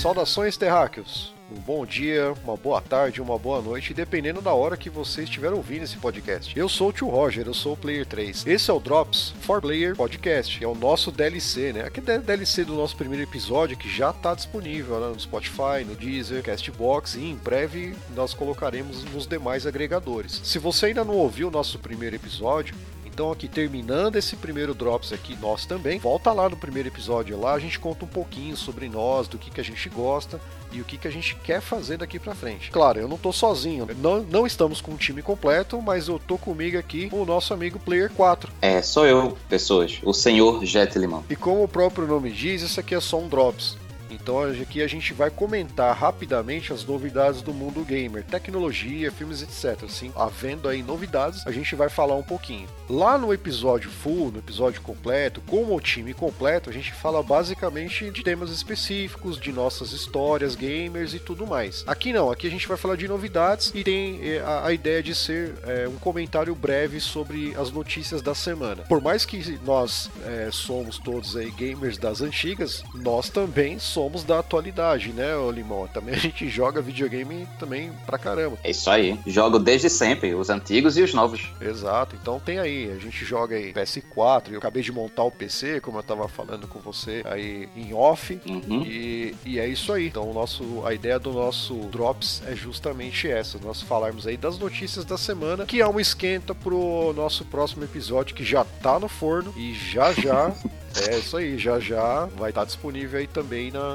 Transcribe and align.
Saudações, 0.00 0.56
terráqueos! 0.56 1.34
Um 1.54 1.60
bom 1.60 1.84
dia, 1.84 2.32
uma 2.42 2.56
boa 2.56 2.80
tarde, 2.80 3.20
uma 3.20 3.38
boa 3.38 3.60
noite, 3.60 3.92
dependendo 3.92 4.40
da 4.40 4.54
hora 4.54 4.74
que 4.74 4.88
você 4.88 5.24
estiver 5.24 5.52
ouvindo 5.52 5.82
esse 5.82 5.98
podcast. 5.98 6.58
Eu 6.58 6.70
sou 6.70 6.88
o 6.88 6.92
tio 6.92 7.08
Roger, 7.08 7.46
eu 7.46 7.52
sou 7.52 7.74
o 7.74 7.76
Player 7.76 8.06
3. 8.06 8.46
Esse 8.46 8.70
é 8.70 8.72
o 8.72 8.80
Drops 8.80 9.34
for 9.40 9.60
Player 9.60 9.94
Podcast, 9.94 10.64
é 10.64 10.66
o 10.66 10.74
nosso 10.74 11.12
DLC, 11.12 11.74
né? 11.74 11.82
Aquele 11.82 12.18
DLC 12.20 12.64
do 12.64 12.76
nosso 12.76 12.96
primeiro 12.96 13.24
episódio 13.24 13.76
que 13.76 13.94
já 13.94 14.08
está 14.08 14.32
disponível 14.34 15.00
né? 15.00 15.08
no 15.08 15.20
Spotify, 15.20 15.84
no 15.86 15.94
Deezer, 15.94 16.42
Castbox 16.42 17.16
e 17.16 17.24
em 17.24 17.36
breve 17.36 17.94
nós 18.16 18.32
colocaremos 18.32 19.04
nos 19.04 19.26
demais 19.26 19.66
agregadores. 19.66 20.40
Se 20.42 20.58
você 20.58 20.86
ainda 20.86 21.04
não 21.04 21.16
ouviu 21.16 21.48
o 21.48 21.50
nosso 21.50 21.78
primeiro 21.78 22.16
episódio, 22.16 22.74
então 23.20 23.30
aqui 23.30 23.48
terminando 23.48 24.16
esse 24.16 24.34
primeiro 24.34 24.72
Drops 24.72 25.12
aqui, 25.12 25.36
nós 25.42 25.66
também, 25.66 25.98
volta 25.98 26.32
lá 26.32 26.48
no 26.48 26.56
primeiro 26.56 26.88
episódio 26.88 27.38
lá, 27.38 27.52
a 27.52 27.58
gente 27.58 27.78
conta 27.78 28.06
um 28.06 28.08
pouquinho 28.08 28.56
sobre 28.56 28.88
nós, 28.88 29.28
do 29.28 29.36
que, 29.36 29.50
que 29.50 29.60
a 29.60 29.64
gente 29.64 29.90
gosta 29.90 30.40
e 30.72 30.80
o 30.80 30.84
que, 30.86 30.96
que 30.96 31.06
a 31.06 31.10
gente 31.10 31.34
quer 31.34 31.60
fazer 31.60 31.98
daqui 31.98 32.18
para 32.18 32.34
frente. 32.34 32.70
Claro, 32.70 32.98
eu 32.98 33.06
não 33.06 33.18
tô 33.18 33.30
sozinho, 33.30 33.86
não, 33.98 34.22
não 34.22 34.46
estamos 34.46 34.80
com 34.80 34.92
um 34.92 34.96
time 34.96 35.20
completo, 35.20 35.82
mas 35.82 36.08
eu 36.08 36.18
tô 36.18 36.38
comigo 36.38 36.78
aqui 36.78 37.10
o 37.12 37.26
nosso 37.26 37.52
amigo 37.52 37.78
Player 37.78 38.10
4. 38.10 38.50
É, 38.62 38.80
sou 38.80 39.06
eu, 39.06 39.36
pessoas, 39.50 40.00
o 40.02 40.14
senhor 40.14 40.64
Jet 40.64 40.98
Limão. 40.98 41.22
E 41.28 41.36
como 41.36 41.62
o 41.62 41.68
próprio 41.68 42.06
nome 42.06 42.30
diz, 42.30 42.62
isso 42.62 42.80
aqui 42.80 42.94
é 42.94 43.00
só 43.00 43.18
um 43.18 43.28
Drops. 43.28 43.76
Então 44.10 44.42
aqui 44.42 44.82
a 44.82 44.86
gente 44.86 45.12
vai 45.12 45.30
comentar 45.30 45.94
rapidamente 45.96 46.72
as 46.72 46.84
novidades 46.84 47.42
do 47.42 47.54
mundo 47.54 47.84
gamer, 47.84 48.24
tecnologia, 48.24 49.10
filmes, 49.12 49.42
etc. 49.42 49.84
Assim, 49.84 50.12
havendo 50.16 50.68
aí 50.68 50.82
novidades, 50.82 51.46
a 51.46 51.52
gente 51.52 51.74
vai 51.74 51.88
falar 51.88 52.16
um 52.16 52.22
pouquinho. 52.22 52.68
Lá 52.88 53.16
no 53.16 53.32
episódio 53.32 53.90
full, 53.90 54.32
no 54.32 54.38
episódio 54.38 54.80
completo, 54.82 55.40
com 55.42 55.74
o 55.74 55.80
time 55.80 56.12
completo, 56.12 56.68
a 56.68 56.72
gente 56.72 56.92
fala 56.92 57.22
basicamente 57.22 58.10
de 58.10 58.22
temas 58.22 58.50
específicos, 58.50 59.38
de 59.38 59.52
nossas 59.52 59.92
histórias, 59.92 60.54
gamers 60.54 61.14
e 61.14 61.18
tudo 61.18 61.46
mais. 61.46 61.84
Aqui 61.86 62.12
não, 62.12 62.30
aqui 62.30 62.46
a 62.46 62.50
gente 62.50 62.66
vai 62.66 62.76
falar 62.76 62.96
de 62.96 63.06
novidades 63.06 63.70
e 63.74 63.84
tem 63.84 64.20
eh, 64.22 64.42
a, 64.44 64.72
ideia 64.72 65.02
de 65.02 65.14
ser 65.14 65.54
é, 65.64 65.88
um 65.88 65.96
comentário 65.96 66.54
breve 66.54 67.00
sobre 67.00 67.54
as 67.56 67.70
notícias 67.70 68.22
da 68.22 68.34
semana. 68.34 68.82
Por 68.82 69.00
mais 69.00 69.24
que 69.24 69.58
nós 69.64 70.10
é, 70.24 70.48
somos 70.50 70.98
todos 70.98 71.36
aí 71.36 71.50
gamers 71.50 71.96
das 71.96 72.20
antigas, 72.20 72.82
nós 72.94 73.28
também 73.28 73.78
somos 73.78 73.99
somos 74.00 74.24
da 74.24 74.38
atualidade, 74.38 75.12
né, 75.12 75.32
Limão? 75.52 75.86
Também 75.86 76.14
a 76.14 76.18
gente 76.18 76.48
joga 76.48 76.80
videogame 76.80 77.46
também 77.58 77.92
pra 78.06 78.16
caramba. 78.16 78.56
É 78.64 78.70
isso 78.70 78.88
aí. 78.88 79.18
Jogo 79.26 79.58
desde 79.58 79.90
sempre, 79.90 80.34
os 80.34 80.48
antigos 80.48 80.96
e 80.96 81.02
os 81.02 81.12
novos. 81.12 81.52
Exato. 81.60 82.16
Então 82.20 82.40
tem 82.40 82.58
aí, 82.58 82.90
a 82.90 82.98
gente 82.98 83.22
joga 83.26 83.56
aí 83.56 83.74
PS4, 83.74 84.52
eu 84.52 84.58
acabei 84.58 84.82
de 84.82 84.90
montar 84.90 85.24
o 85.24 85.30
PC, 85.30 85.80
como 85.80 85.98
eu 85.98 86.02
tava 86.02 86.26
falando 86.28 86.66
com 86.66 86.78
você 86.78 87.22
aí 87.26 87.68
em 87.76 87.92
off, 87.92 88.40
uhum. 88.48 88.82
e, 88.86 89.34
e 89.44 89.58
é 89.58 89.68
isso 89.68 89.92
aí. 89.92 90.06
Então 90.06 90.30
o 90.30 90.32
nosso, 90.32 90.82
a 90.86 90.94
ideia 90.94 91.18
do 91.18 91.32
nosso 91.32 91.74
Drops 91.92 92.42
é 92.46 92.56
justamente 92.56 93.30
essa, 93.30 93.58
nós 93.62 93.82
falarmos 93.82 94.26
aí 94.26 94.38
das 94.38 94.58
notícias 94.58 95.04
da 95.04 95.18
semana, 95.18 95.66
que 95.66 95.82
é 95.82 95.86
um 95.86 96.00
esquenta 96.00 96.54
pro 96.54 97.12
nosso 97.14 97.44
próximo 97.44 97.84
episódio 97.84 98.34
que 98.34 98.44
já 98.44 98.64
tá 98.64 98.98
no 98.98 99.08
forno 99.08 99.52
e 99.58 99.74
já 99.74 100.10
já 100.14 100.54
É 101.08 101.18
isso 101.18 101.36
aí, 101.36 101.56
já 101.56 101.78
já 101.78 102.26
vai 102.36 102.50
estar 102.50 102.64
disponível 102.64 103.20
aí 103.20 103.26
também 103.26 103.70
na, 103.70 103.94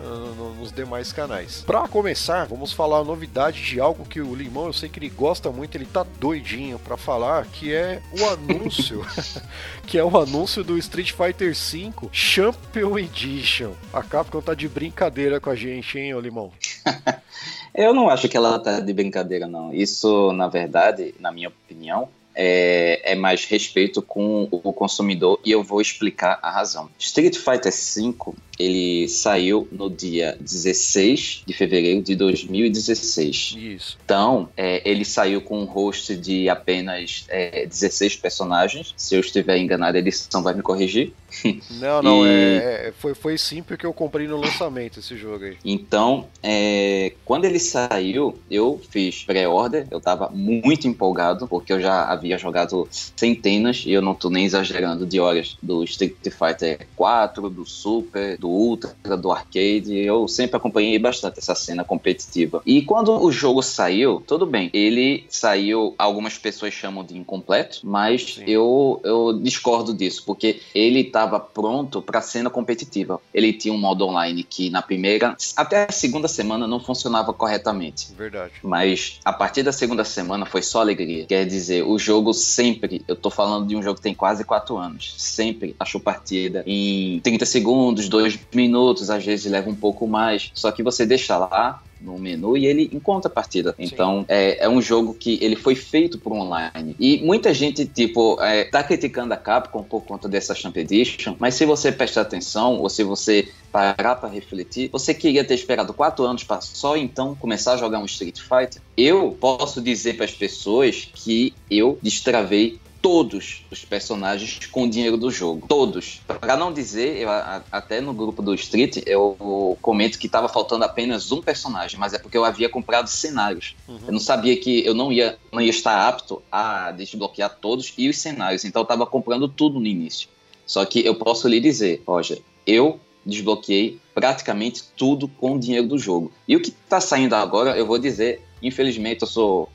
nos 0.58 0.72
demais 0.72 1.12
canais. 1.12 1.62
Para 1.66 1.88
começar, 1.88 2.46
vamos 2.46 2.72
falar 2.72 3.00
a 3.00 3.04
novidade 3.04 3.62
de 3.62 3.80
algo 3.80 4.06
que 4.06 4.22
o 4.22 4.34
Limão, 4.34 4.68
eu 4.68 4.74
sei 4.74 4.88
que 4.88 5.00
ele 5.00 5.10
gosta 5.10 5.52
muito, 5.52 5.76
ele 5.76 5.86
tá 5.86 6.06
doidinho 6.20 6.80
para 6.80 6.96
falar, 6.96 7.46
que 7.48 7.74
é 7.74 8.02
o 8.18 8.26
anúncio, 8.30 9.06
que 9.86 9.98
é 9.98 10.04
o 10.04 10.18
anúncio 10.18 10.64
do 10.64 10.78
Street 10.78 11.12
Fighter 11.12 11.54
V 11.54 12.10
Champion 12.12 12.98
Edition. 12.98 13.74
A 13.94 14.02
Capcom 14.02 14.42
tá 14.42 14.54
de 14.54 14.68
brincadeira 14.70 15.40
com 15.40 15.50
a 15.50 15.56
gente, 15.56 16.00
hein, 16.00 16.14
ô 16.14 16.20
Limão? 16.20 16.52
eu 17.76 17.94
não 17.94 18.10
acho 18.10 18.30
que 18.30 18.38
ela 18.38 18.58
tá 18.58 18.80
de 18.80 18.94
brincadeira, 18.94 19.48
não. 19.48 19.74
Isso, 19.74 20.32
na 20.32 20.48
verdade, 20.48 21.14
na 21.20 21.32
minha 21.32 21.50
opinião, 21.50 22.08
é, 22.36 23.14
é, 23.14 23.16
mais 23.16 23.46
respeito 23.46 24.02
com 24.02 24.48
o 24.52 24.74
consumidor 24.74 25.40
e 25.44 25.52
eu 25.52 25.64
vou 25.64 25.82
explicar 25.82 26.40
a 26.42 26.52
razão. 26.52 26.90
Street 27.00 27.38
Fighter 27.38 27.72
V 27.72 28.36
ele 28.58 29.08
saiu 29.08 29.68
no 29.72 29.90
dia 29.90 30.38
16 30.40 31.44
de 31.46 31.54
fevereiro 31.54 32.02
de 32.02 32.16
2016. 32.16 33.56
Isso. 33.58 33.98
Então, 34.04 34.50
é, 34.56 34.82
ele 34.90 35.04
saiu 35.04 35.42
com 35.42 35.60
um 35.60 35.66
host 35.66 36.16
de 36.16 36.48
apenas 36.48 37.26
é, 37.28 37.66
16 37.66 38.16
personagens. 38.16 38.94
Se 38.96 39.16
eu 39.16 39.20
estiver 39.20 39.58
enganado, 39.58 39.98
a 39.98 40.00
edição 40.00 40.42
vai 40.42 40.54
me 40.54 40.62
corrigir. 40.62 41.14
Não, 41.80 42.02
não, 42.02 42.26
e... 42.26 42.30
é, 42.30 42.88
é, 42.88 42.94
foi, 42.98 43.14
foi 43.14 43.38
sim 43.38 43.62
porque 43.62 43.86
eu 43.86 43.94
comprei 43.94 44.28
no 44.28 44.38
lançamento 44.38 45.00
esse 45.00 45.16
jogo 45.18 45.46
aí. 45.46 45.58
Então, 45.64 46.28
é, 46.42 47.14
quando 47.24 47.46
ele 47.46 47.60
saiu, 47.60 48.38
eu 48.50 48.80
fiz 48.90 49.24
pré-order, 49.24 49.88
eu 49.92 50.00
tava 50.00 50.30
muito 50.30 50.88
empolgado, 50.88 51.48
porque 51.48 51.74
eu 51.74 51.82
já 51.82 52.06
havia 52.06 52.38
jogado 52.38 52.88
centenas, 52.92 53.84
e 53.86 53.92
eu 53.92 54.02
não 54.02 54.14
tô 54.14 54.30
nem 54.30 54.46
exagerando, 54.46 55.06
de 55.06 55.20
horas 55.20 55.58
do 55.62 55.84
Street 55.84 56.16
Fighter 56.24 56.88
4, 56.96 57.50
do 57.50 57.66
Super, 57.66 58.38
do 58.38 58.50
Ultra, 58.50 58.96
do 59.18 59.32
Arcade. 59.32 59.98
Eu 59.98 60.28
sempre 60.28 60.58
acompanhei 60.58 60.98
bastante 61.00 61.40
essa 61.40 61.56
cena 61.56 61.84
competitiva. 61.84 62.62
E 62.66 62.82
quando 62.82 63.12
o 63.12 63.32
jogo 63.32 63.62
saiu, 63.62 64.24
tudo 64.26 64.46
bem, 64.46 64.70
ele 64.74 65.26
saiu, 65.30 65.94
algumas 65.98 66.38
pessoas 66.38 66.74
chamam 66.74 67.04
de 67.04 67.18
incompleto, 67.18 67.80
mas 67.84 68.40
eu, 68.46 69.02
eu 69.04 69.40
discordo 69.42 69.94
disso, 69.94 70.24
porque 70.26 70.62
ele 70.74 71.04
estava 71.26 71.40
pronto 71.40 72.02
para 72.02 72.20
a 72.20 72.22
cena 72.22 72.50
competitiva. 72.50 73.20
Ele 73.34 73.52
tinha 73.52 73.74
um 73.74 73.78
modo 73.78 74.06
online 74.06 74.44
que 74.44 74.70
na 74.70 74.82
primeira, 74.82 75.36
até 75.56 75.88
a 75.90 75.92
segunda 75.92 76.28
semana 76.28 76.68
não 76.68 76.80
funcionava 76.80 77.34
corretamente. 77.34 78.14
Verdade. 78.14 78.54
Mas 78.64 79.20
a 79.26 79.34
partir 79.34 79.64
da 79.64 79.72
segunda 79.72 80.06
semana 80.06 80.46
foi 80.46 80.62
só 80.62 80.82
alegria. 80.82 81.26
Quer 81.26 81.46
dizer, 81.46 81.84
o 81.84 81.98
jogo 81.98 82.34
sempre, 82.34 83.04
eu 83.08 83.16
tô 83.16 83.30
falando 83.30 83.68
de 83.68 83.76
um 83.76 83.82
jogo 83.82 83.96
que 83.96 84.02
tem 84.02 84.14
quase 84.14 84.44
quatro 84.44 84.78
anos, 84.78 85.16
sempre 85.18 85.76
achou 85.80 86.00
partida 86.00 86.64
em 86.66 87.20
30 87.22 87.46
segundos, 87.46 88.08
2 88.08 88.40
minutos, 88.54 89.10
às 89.10 89.26
vezes 89.26 89.52
leva 89.52 89.70
um 89.70 89.76
pouco 89.76 90.08
mais. 90.08 90.52
Só 90.54 90.72
que 90.72 90.84
você 90.84 91.06
deixa 91.06 91.38
lá 91.38 91.82
no 92.06 92.18
menu 92.20 92.56
e 92.56 92.66
ele 92.66 92.90
encontra 92.94 93.30
a 93.30 93.34
partida. 93.34 93.74
Então 93.80 94.24
é, 94.28 94.64
é, 94.64 94.70
um 94.70 94.82
jogo 94.82 95.14
que 95.14 95.40
ele 95.42 95.56
foi 95.56 95.76
feito 95.76 96.18
por 96.18 96.32
online. 96.34 96.96
E 97.00 97.22
muita 97.24 97.54
gente, 97.54 97.86
tipo, 97.86 98.42
é, 98.42 98.66
tá 98.66 98.84
criticando 98.84 99.34
a 99.34 99.38
Capcom 99.38 99.84
por 99.84 100.02
conta 100.04 100.30
dessa 100.30 100.54
Champ 100.54 100.78
Edition, 100.78 101.36
mas 101.40 101.56
se 101.56 101.66
você 101.66 101.92
prestar 101.92 102.22
atenção, 102.22 102.80
ou 102.80 102.90
se 102.90 103.04
você 103.04 103.48
parar 103.72 104.16
para 104.16 104.30
refletir, 104.30 104.90
você 104.90 105.14
queria 105.14 105.44
ter 105.44 105.56
esperado 105.56 105.94
quatro 105.94 106.24
anos 106.24 106.44
para 106.44 106.62
só 106.62 106.96
então 106.96 107.36
começar 107.36 107.74
a 107.74 107.78
jogar 107.78 108.00
um 108.00 108.06
Street 108.06 108.40
Fighter? 108.40 108.82
Eu 108.96 109.36
posso 109.40 109.82
dizer 109.82 110.16
para 110.16 110.26
as 110.26 110.32
pessoas 110.32 111.10
que 111.14 111.54
eu 111.70 111.98
destravei 112.02 112.80
todos 113.06 113.64
os 113.70 113.86
personagens 113.86 114.66
com 114.66 114.86
o 114.86 114.90
dinheiro 114.90 115.16
do 115.16 115.30
jogo. 115.30 115.68
Todos. 115.68 116.22
Para 116.26 116.58
não 116.58 116.74
dizer, 116.74 117.22
eu, 117.22 117.30
a, 117.30 117.62
até 117.72 118.02
no 118.02 118.12
grupo 118.16 118.42
do 118.42 118.52
Street, 118.56 119.04
eu 119.06 119.78
comento 119.80 120.18
que 120.18 120.26
estava 120.26 120.50
faltando 120.50 120.86
apenas 120.86 121.32
um 121.32 121.40
personagem, 121.40 122.00
mas 122.00 122.16
é 122.16 122.18
porque 122.18 122.36
eu 122.36 122.44
havia 122.44 122.68
comprado 122.68 123.08
cenários. 123.08 123.76
Uhum. 123.88 124.00
Eu 124.08 124.14
não 124.14 124.20
sabia 124.20 124.58
que 124.58 124.84
eu 124.84 124.96
não 124.96 125.12
ia, 125.12 125.38
não 125.52 125.62
ia 125.62 125.70
estar 125.70 126.08
apto 126.08 126.42
a 126.52 126.90
desbloquear 126.94 127.56
todos 127.62 127.94
e 127.96 128.10
os 128.10 128.18
cenários, 128.18 128.66
então 128.66 128.80
eu 128.80 128.86
estava 128.86 129.06
comprando 129.06 129.48
tudo 129.48 129.80
no 129.80 129.86
início. 129.86 130.28
Só 130.66 130.84
que 130.84 131.06
eu 131.06 131.14
posso 131.14 131.48
lhe 131.48 131.60
dizer, 131.60 132.02
Roger, 132.08 132.42
eu 132.66 133.00
desbloqueei 133.24 134.00
praticamente 134.16 134.84
tudo 134.98 135.28
com 135.28 135.54
o 135.54 135.60
dinheiro 135.60 135.88
do 135.88 136.00
jogo. 136.00 136.32
E 136.48 136.56
o 136.56 136.60
que 136.60 136.70
está 136.70 137.00
saindo 137.00 137.36
agora, 137.36 137.78
eu 137.78 137.86
vou 137.86 138.00
dizer, 138.00 138.42
infelizmente 138.64 139.22
eu 139.22 139.28
sou 139.28 139.70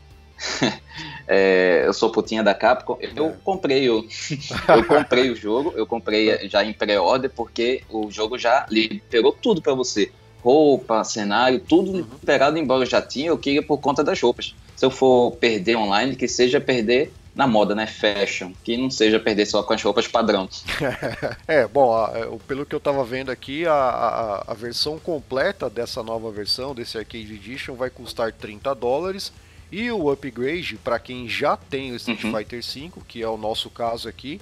é, 1.29 1.83
eu 1.87 1.93
sou 1.93 2.11
putinha 2.11 2.43
da 2.43 2.55
Capcom. 2.55 2.99
Eu 3.01 3.29
é. 3.29 3.35
comprei 3.45 3.89
o, 3.91 4.07
eu 4.69 4.85
comprei 4.85 5.31
o 5.31 5.37
jogo, 5.37 5.73
eu 5.77 5.87
comprei 5.87 6.49
já 6.49 6.65
em 6.65 6.73
pré-order 6.73 7.31
porque 7.31 7.83
o 7.89 8.11
jogo 8.11 8.39
já 8.39 8.67
liberou 8.71 9.33
tudo 9.33 9.61
para 9.61 9.75
você. 9.75 10.11
Roupa, 10.43 11.05
cenário, 11.05 11.61
tudo 11.61 11.91
uhum. 11.91 12.07
liberado, 12.19 12.59
embora 12.59 12.83
eu 12.83 12.89
já 12.89 13.03
tinha, 13.03 13.29
eu 13.29 13.37
queria 13.37 13.63
por 13.63 13.79
conta 13.79 14.03
das 14.03 14.19
roupas. 14.21 14.55
Se 14.75 14.87
eu 14.87 14.91
for 14.91 15.33
perder 15.33 15.77
online, 15.77 16.17
que 16.17 16.27
seja 16.27 16.59
perder 16.59 17.13
na 17.35 17.47
moda, 17.47 17.75
né? 17.75 17.87
Fashion, 17.87 18.53
que 18.65 18.77
não 18.77 18.91
seja 18.91 19.21
perder 19.21 19.45
só 19.45 19.63
com 19.63 19.75
as 19.75 19.83
roupas 19.83 20.09
padrão. 20.09 20.49
é, 21.47 21.67
bom, 21.69 21.95
a, 21.95 22.11
é, 22.15 22.39
pelo 22.49 22.65
que 22.65 22.75
eu 22.75 22.81
tava 22.81 23.05
vendo 23.05 23.31
aqui, 23.31 23.67
a, 23.67 23.73
a, 23.73 24.45
a, 24.49 24.55
versão 24.55 24.99
completa 24.99 25.69
dessa 25.69 26.03
nova 26.03 26.31
versão, 26.31 26.75
desse 26.75 26.97
Arcade 26.97 27.35
Edition, 27.35 27.75
vai 27.75 27.91
custar 27.91 28.33
30 28.33 28.75
dólares 28.75 29.31
e 29.71 29.91
o 29.91 30.11
upgrade, 30.11 30.77
para 30.77 30.99
quem 30.99 31.29
já 31.29 31.57
tem 31.57 31.93
o 31.93 31.97
Street 31.97 32.25
uhum. 32.25 32.37
Fighter 32.37 32.63
V, 32.63 32.93
que 33.07 33.23
é 33.23 33.29
o 33.29 33.37
nosso 33.37 33.71
caso 33.71 34.09
aqui, 34.09 34.41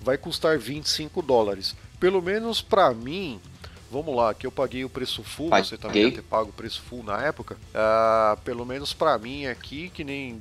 vai 0.00 0.16
custar 0.16 0.58
25 0.58 1.20
dólares. 1.22 1.74
Pelo 1.98 2.22
menos 2.22 2.62
para 2.62 2.92
mim, 2.94 3.40
vamos 3.90 4.14
lá, 4.14 4.32
que 4.32 4.46
eu 4.46 4.52
paguei 4.52 4.84
o 4.84 4.88
preço 4.88 5.22
full, 5.22 5.50
Paguei. 5.50 5.64
você 5.64 5.76
também 5.76 6.04
deve 6.04 6.16
ter 6.16 6.22
pago 6.22 6.50
o 6.50 6.52
preço 6.52 6.80
full 6.82 7.02
na 7.02 7.22
época. 7.24 7.56
Uh, 7.74 8.40
pelo 8.42 8.64
menos 8.64 8.92
para 8.92 9.18
mim 9.18 9.46
aqui, 9.46 9.88
que 9.90 10.04
nem 10.04 10.38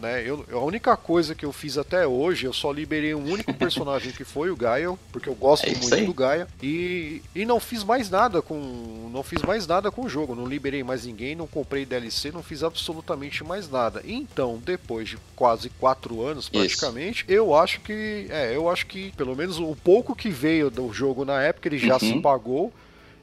né? 0.00 0.22
Eu, 0.26 0.44
a 0.52 0.58
única 0.58 0.96
coisa 0.96 1.34
que 1.34 1.44
eu 1.44 1.52
fiz 1.52 1.78
até 1.78 2.06
hoje, 2.06 2.46
eu 2.46 2.52
só 2.52 2.72
liberei 2.72 3.14
um 3.14 3.30
único 3.30 3.52
personagem 3.54 4.12
que 4.12 4.24
foi 4.24 4.50
o 4.50 4.56
Gaia, 4.56 4.96
porque 5.12 5.28
eu 5.28 5.34
gosto 5.34 5.66
é 5.66 5.74
muito 5.74 6.06
do 6.06 6.14
Gaia. 6.14 6.48
E, 6.62 7.22
e 7.34 7.44
não 7.44 7.60
fiz 7.60 7.84
mais 7.84 8.10
nada 8.10 8.42
com. 8.42 9.10
Não 9.12 9.22
fiz 9.22 9.42
mais 9.42 9.66
nada 9.66 9.90
com 9.90 10.02
o 10.02 10.08
jogo. 10.08 10.34
Não 10.34 10.46
liberei 10.46 10.82
mais 10.82 11.06
ninguém, 11.06 11.34
não 11.34 11.46
comprei 11.46 11.84
DLC, 11.84 12.32
não 12.32 12.42
fiz 12.42 12.62
absolutamente 12.62 13.44
mais 13.44 13.70
nada. 13.70 14.02
Então, 14.04 14.60
depois 14.64 15.08
de 15.08 15.18
quase 15.36 15.68
quatro 15.68 16.22
anos, 16.22 16.48
praticamente, 16.48 17.24
Isso. 17.24 17.32
eu 17.32 17.54
acho 17.54 17.80
que. 17.80 18.26
É, 18.30 18.54
eu 18.54 18.68
acho 18.68 18.86
que 18.86 19.12
pelo 19.12 19.36
menos 19.36 19.58
o 19.58 19.76
pouco 19.76 20.14
que 20.14 20.30
veio 20.30 20.70
do 20.70 20.92
jogo 20.92 21.24
na 21.24 21.42
época, 21.42 21.68
ele 21.68 21.78
já 21.78 21.94
uhum. 21.94 22.00
se 22.00 22.20
pagou. 22.20 22.72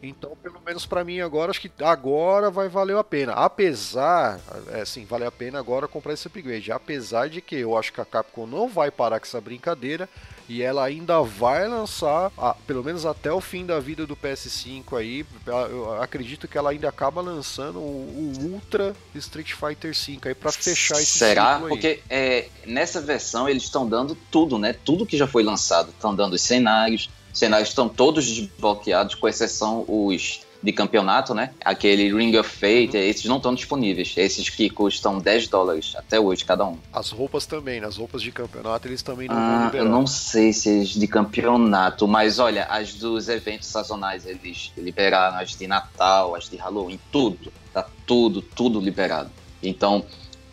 Então, 0.02 0.38
pelo 0.42 0.62
menos 0.66 0.86
para 0.86 1.04
mim 1.04 1.20
agora, 1.20 1.50
acho 1.50 1.62
que 1.62 1.72
agora 1.84 2.52
vai 2.52 2.70
valer 2.70 2.96
a 2.98 3.04
pena. 3.04 3.34
Apesar, 3.34 4.40
é, 4.72 4.86
sim, 4.86 5.06
vale 5.06 5.26
a 5.26 5.32
pena 5.32 5.60
agora 5.60 5.88
comprar 5.88 6.14
esse 6.14 6.28
upgrade. 6.28 6.72
Apesar 6.72 7.30
de 7.30 7.42
que 7.42 7.56
eu 7.56 7.78
acho 7.78 7.92
que 7.92 8.02
a 8.02 8.06
Capcom 8.06 8.46
não 8.46 8.68
vai 8.68 8.92
parar 8.92 9.20
com 9.20 9.26
essa 9.26 9.42
brincadeira 9.42 10.08
e 10.50 10.62
ela 10.62 10.86
ainda 10.86 11.22
vai 11.22 11.68
lançar, 11.68 12.32
ah, 12.38 12.56
pelo 12.66 12.84
menos 12.84 13.06
até 13.06 13.32
o 13.32 13.42
fim 13.42 13.66
da 13.66 13.80
vida 13.80 14.08
do 14.08 14.16
PS5 14.16 14.98
aí, 14.98 15.26
eu 15.46 16.02
acredito 16.02 16.48
que 16.48 16.58
ela 16.58 16.70
ainda 16.70 16.88
acaba 16.88 17.20
lançando 17.20 17.80
o, 17.80 18.34
o 18.38 18.54
Ultra 18.54 18.96
Street 19.14 19.54
Fighter 19.54 19.94
5 19.94 20.28
aí 20.28 20.34
para 20.34 20.52
fechar 20.52 21.02
esse 21.02 21.18
Será? 21.18 21.60
Porque 21.60 22.02
é, 22.10 22.48
nessa 22.66 23.02
versão 23.02 23.50
eles 23.50 23.64
estão 23.64 23.88
dando 23.88 24.16
tudo, 24.32 24.58
né? 24.58 24.74
Tudo 24.86 25.06
que 25.06 25.18
já 25.18 25.28
foi 25.28 25.44
lançado. 25.44 25.90
Estão 25.90 26.16
dando 26.16 26.34
os 26.34 26.42
cenários, 26.42 27.10
os 27.10 27.17
cenários 27.38 27.70
estão 27.70 27.88
todos 27.88 28.26
desbloqueados, 28.26 29.16
com 29.16 29.28
exceção 29.28 29.86
os 29.88 30.42
de 30.62 30.72
campeonato, 30.72 31.34
né? 31.34 31.52
Aquele 31.64 32.14
Ring 32.14 32.36
of 32.36 32.50
Fate, 32.50 32.98
uhum. 32.98 33.04
esses 33.04 33.26
não 33.26 33.38
estão 33.38 33.54
disponíveis. 33.54 34.14
Esses 34.18 34.50
que 34.50 34.70
custam 34.70 35.20
10 35.20 35.48
dólares 35.48 35.94
até 35.96 36.20
hoje, 36.20 36.44
cada 36.44 36.66
um. 36.66 36.78
As 36.92 37.12
roupas 37.12 37.46
também, 37.46 37.80
nas 37.80 37.98
roupas 37.98 38.22
de 38.22 38.32
campeonato 38.32 38.88
eles 38.88 39.02
também 39.02 39.28
não 39.28 39.36
ah, 39.36 39.58
vão 39.58 39.66
liberar. 39.66 39.86
Eu 39.86 39.90
não 39.90 40.08
sei 40.08 40.52
se 40.52 40.82
as 40.82 40.90
de 40.90 41.08
campeonato, 41.08 42.08
mas 42.08 42.40
olha, 42.40 42.66
as 42.66 42.96
dos 42.96 43.30
eventos 43.30 43.68
sazonais 43.68 44.26
eles 44.26 44.72
liberaram 44.76 45.38
as 45.38 45.56
de 45.56 45.68
Natal, 45.68 46.36
as 46.36 46.50
de 46.50 46.58
Halloween, 46.58 47.00
tudo. 47.12 47.52
Tá 47.74 47.88
tudo, 48.06 48.42
tudo 48.42 48.80
liberado. 48.80 49.30
Então, 49.62 50.06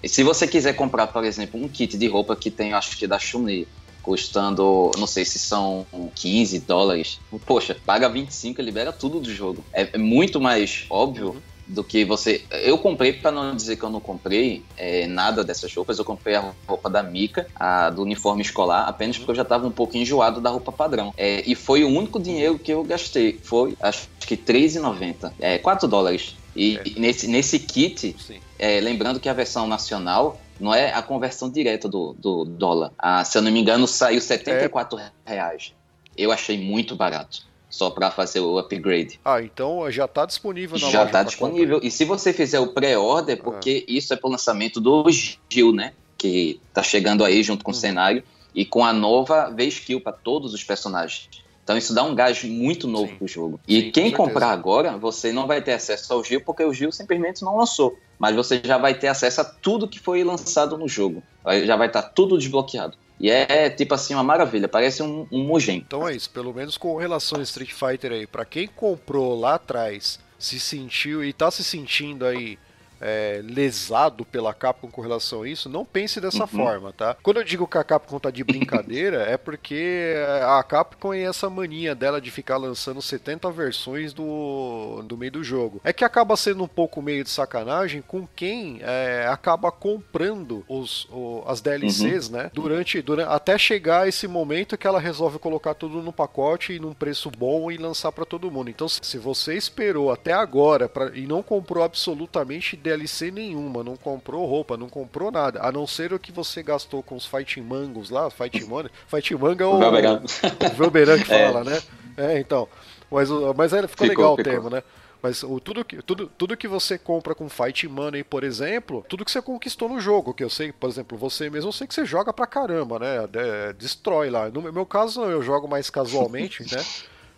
se 0.05 0.23
você 0.23 0.47
quiser 0.47 0.75
comprar, 0.75 1.07
por 1.07 1.25
exemplo, 1.25 1.63
um 1.63 1.69
kit 1.69 1.97
de 1.97 2.07
roupa 2.07 2.37
que 2.37 2.51
tem, 2.51 2.75
acho 2.75 2.97
que 2.97 3.07
da 3.07 3.19
Chun-Li, 3.19 3.67
custando, 4.05 4.91
não 4.99 5.07
sei 5.07 5.25
se 5.25 5.39
são 5.39 5.87
15 6.15 6.61
dólares. 6.61 7.19
Poxa, 7.47 7.77
paga 7.87 8.09
25 8.09 8.61
e 8.61 8.65
libera 8.65 8.93
tudo 8.93 9.19
do 9.19 9.33
jogo. 9.33 9.65
É, 9.73 9.89
é 9.95 9.99
muito 9.99 10.41
mais 10.41 10.85
óbvio 10.91 11.31
uhum. 11.31 11.41
do 11.67 11.83
que 11.83 12.05
você. 12.05 12.45
Eu 12.51 12.77
comprei, 12.77 13.15
para 13.15 13.33
não 13.33 13.57
dizer 13.57 13.77
que 13.77 13.83
eu 13.83 13.91
não 13.91 14.01
comprei 14.01 14.63
é, 14.77 15.07
nada 15.07 15.43
dessas 15.43 15.75
roupas, 15.75 15.99
eu 15.99 16.05
comprei 16.05 16.35
a 16.35 16.53
roupa 16.69 16.91
da 16.91 17.03
Mika, 17.03 17.47
a 17.57 17.89
do 17.89 18.03
uniforme 18.03 18.43
escolar, 18.43 18.87
apenas 18.87 19.17
porque 19.17 19.31
eu 19.33 19.37
já 19.37 19.43
estava 19.43 19.67
um 19.67 19.73
pouco 19.73 19.97
enjoado 19.97 20.41
da 20.41 20.51
roupa 20.51 20.71
padrão. 20.71 21.15
É, 21.17 21.43
e 21.47 21.55
foi 21.55 21.83
o 21.83 21.89
único 21.89 22.21
dinheiro 22.21 22.59
que 22.59 22.73
eu 22.73 22.85
gastei. 22.85 23.41
Foi, 23.43 23.75
acho 23.81 24.09
que 24.21 24.35
R$3,90. 24.35 25.33
É, 25.41 25.59
4 25.59 25.89
dólares. 25.89 26.37
E, 26.55 26.77
é. 26.77 27.01
nesse, 27.01 27.27
nesse 27.27 27.59
kit, 27.59 28.15
é, 28.59 28.81
lembrando 28.81 29.19
que 29.19 29.29
a 29.29 29.33
versão 29.33 29.67
nacional 29.67 30.39
não 30.61 30.75
é 30.75 30.93
a 30.93 31.03
conversão 31.03 31.51
direta 31.51 31.89
do, 31.89 32.15
do 32.19 32.45
dólar. 32.45 32.93
Ah, 32.99 33.25
se 33.25 33.37
eu 33.37 33.43
não 33.43 33.51
me 33.51 33.61
engano, 33.61 33.87
saiu 33.87 34.21
74 34.21 34.99
é. 34.99 35.13
reais. 35.25 35.75
Eu 36.17 36.31
achei 36.31 36.59
muito 36.59 36.95
barato. 36.95 37.43
Só 37.69 37.91
para 37.91 38.09
fazer 38.11 38.39
o 38.39 38.57
upgrade. 38.57 39.19
Ah, 39.25 39.43
então 39.43 39.91
já 39.91 40.05
está 40.05 40.25
disponível 40.25 40.79
na 40.79 40.91
Já 40.91 41.05
está 41.05 41.25
disponível. 41.25 41.77
Comprar. 41.77 41.89
E 41.89 41.91
se 41.91 42.05
você 42.05 42.33
fizer 42.33 42.61
o 42.61 42.69
pré-order, 42.69 43.43
porque 43.43 43.85
ah. 43.89 43.93
isso 43.93 44.13
é 44.13 44.17
para 44.17 44.29
o 44.29 44.31
lançamento 44.31 44.81
do 44.81 45.05
Gil, 45.11 45.73
né? 45.73 45.93
Que 46.17 46.61
está 46.69 46.85
chegando 46.85 47.25
aí 47.25 47.43
junto 47.43 47.65
com 47.65 47.73
uhum. 47.73 47.77
o 47.77 47.81
cenário. 47.81 48.23
E 48.55 48.65
com 48.65 48.85
a 48.85 48.93
nova 48.93 49.51
V-Skill 49.51 50.01
para 50.01 50.13
todos 50.13 50.55
os 50.55 50.63
personagens. 50.63 51.29
Então 51.65 51.77
isso 51.77 51.95
dá 51.95 52.05
um 52.05 52.15
gás 52.15 52.45
muito 52.45 52.87
novo 52.87 53.09
Sim. 53.09 53.17
pro 53.17 53.27
jogo. 53.27 53.61
E 53.67 53.81
Sim, 53.81 53.91
quem 53.91 54.11
comprar 54.13 54.51
agora, 54.51 54.97
você 54.99 55.33
não 55.33 55.47
vai 55.47 55.63
ter 55.63 55.73
acesso 55.73 56.13
ao 56.13 56.23
Gil, 56.23 56.43
porque 56.43 56.63
o 56.63 56.73
Gil 56.73 56.93
simplesmente 56.93 57.43
não 57.43 57.57
lançou 57.57 57.99
mas 58.19 58.35
você 58.35 58.61
já 58.65 58.79
vai 58.79 58.95
ter 58.95 59.09
acesso 59.09 59.41
a 59.41 59.45
tudo 59.45 59.89
que 59.89 59.99
foi 59.99 60.23
lançado 60.25 60.79
no 60.79 60.89
jogo. 60.89 61.23
Já 61.65 61.77
vai 61.77 61.89
estar 61.89 62.03
tá 62.03 62.09
tudo 62.09 62.39
desbloqueado. 62.39 62.97
E 63.21 63.31
é 63.31 63.71
tipo 63.71 63.95
assim 63.95 64.15
uma 64.15 64.25
maravilha, 64.25 64.67
parece 64.67 65.03
um, 65.03 65.27
um 65.31 65.45
Mugen. 65.45 65.85
Então 65.87 66.07
é 66.09 66.17
isso, 66.17 66.31
pelo 66.31 66.53
menos 66.53 66.77
com 66.77 66.97
relação 66.97 67.39
a 67.39 67.43
Street 67.43 67.73
Fighter 67.73 68.13
aí, 68.13 68.27
para 68.27 68.45
quem 68.45 68.67
comprou 68.67 69.39
lá 69.39 69.55
atrás, 69.55 70.19
se 70.39 70.59
sentiu 70.59 71.25
e 71.25 71.33
tá 71.33 71.51
se 71.51 71.63
sentindo 71.63 72.27
aí 72.27 72.59
é, 73.01 73.41
lesado 73.45 74.25
pela 74.25 74.55
Capcom 74.55 74.91
com 74.91 75.01
relação 75.01 75.43
a 75.43 75.49
isso, 75.49 75.69
não 75.69 75.85
pense 75.85 76.21
dessa 76.21 76.43
uhum. 76.43 76.49
forma, 76.49 76.93
tá? 76.93 77.17
Quando 77.23 77.39
eu 77.39 77.45
digo 77.45 77.67
que 77.67 77.79
a 77.79 77.85
Capcom 77.85 78.19
tá 78.19 78.31
de 78.31 78.45
brincadeira, 78.45 79.23
é 79.23 79.37
porque 79.37 80.15
a 80.47 80.63
Capcom 80.63 81.13
é 81.13 81.23
essa 81.23 81.49
mania 81.51 81.95
dela 81.95 82.21
de 82.21 82.31
ficar 82.31 82.57
lançando 82.57 83.01
70 83.03 83.51
versões 83.51 84.13
do, 84.13 85.03
do 85.05 85.17
meio 85.17 85.33
do 85.33 85.45
jogo. 85.45 85.81
É 85.85 85.93
que 85.93 86.05
acaba 86.05 86.37
sendo 86.37 86.65
um 86.65 86.69
pouco 86.69 87.03
meio 87.03 87.25
de 87.25 87.31
sacanagem 87.31 88.03
com 88.03 88.27
quem 88.35 88.79
é, 88.83 89.27
acaba 89.29 89.71
comprando 89.71 90.65
os, 90.69 91.07
o, 91.11 91.43
as 91.47 91.61
DLCs, 91.61 92.29
uhum. 92.29 92.37
né? 92.37 92.51
Durante, 92.53 93.03
durante 93.03 93.29
até 93.29 93.59
chegar 93.59 94.09
esse 94.09 94.27
momento 94.27 94.77
que 94.79 94.87
ela 94.87 95.01
resolve 95.01 95.39
colocar 95.39 95.75
tudo 95.75 96.03
no 96.03 96.13
pacote 96.13 96.73
e 96.73 96.79
num 96.79 96.93
preço 96.93 97.31
bom 97.31 97.71
e 97.71 97.77
lançar 97.77 98.13
para 98.13 98.25
todo 98.25 98.51
mundo. 98.51 98.71
Então, 98.71 98.89
se 98.89 99.19
você 99.19 99.55
esperou 99.55 100.11
até 100.11 100.33
agora 100.33 100.89
pra, 100.89 101.11
e 101.15 101.27
não 101.27 101.43
comprou 101.43 101.85
absolutamente 101.85 102.77
DLC 102.85 103.31
nenhuma, 103.31 103.83
não 103.83 103.97
comprou 103.97 104.47
roupa, 104.47 104.77
não 104.77 104.89
comprou 104.89 105.31
nada, 105.31 105.61
a 105.63 105.73
não 105.73 105.87
ser 105.87 106.13
o 106.13 106.19
que 106.19 106.31
você 106.31 106.63
gastou 106.63 107.03
com 107.03 107.17
os 107.17 107.25
Fighting 107.25 107.63
Mangos 107.63 108.11
lá, 108.11 108.29
Fighting 108.29 108.67
Money. 108.67 108.91
Fighting 109.09 109.37
Manga 109.37 109.65
é 109.65 109.67
o, 109.67 109.77
o 109.77 110.75
Velberan 110.77 111.19
que 111.19 111.25
fala, 111.27 111.61
é. 111.61 111.65
né? 111.65 111.83
É, 112.17 112.39
então. 112.39 112.69
Mas, 113.11 113.29
mas 113.57 113.73
é, 113.73 113.87
ficou, 113.89 113.89
ficou 113.89 114.07
legal 114.07 114.37
ficou. 114.37 114.41
o 114.41 114.55
termo, 114.55 114.71
né? 114.71 114.83
Mas 115.23 115.43
o, 115.43 115.59
tudo, 115.59 115.83
que, 115.83 116.03
tudo, 116.03 116.31
tudo 116.37 116.57
que 116.57 116.69
você 116.69 116.99
compra 116.99 117.35
com 117.35 117.49
Fight 117.49 117.89
Money, 117.89 118.23
por 118.23 118.45
exemplo, 118.45 119.03
tudo 119.09 119.25
que 119.25 119.31
você 119.31 119.41
conquistou 119.41 119.89
no 119.89 119.99
jogo, 119.99 120.35
que 120.35 120.45
eu 120.45 120.51
sei, 120.51 120.71
por 120.71 120.91
exemplo, 120.91 121.17
você 121.17 121.49
mesmo, 121.49 121.71
eu 121.71 121.73
sei 121.73 121.87
que 121.87 121.95
você 121.95 122.05
joga 122.05 122.31
pra 122.31 122.47
caramba, 122.47 122.99
né? 122.99 123.27
De, 123.27 123.73
destrói 123.79 124.29
lá. 124.29 124.51
No 124.51 124.61
meu 124.71 124.85
caso, 124.85 125.25
eu 125.25 125.43
jogo 125.43 125.67
mais 125.67 125.89
casualmente, 125.89 126.63
né? 126.71 126.85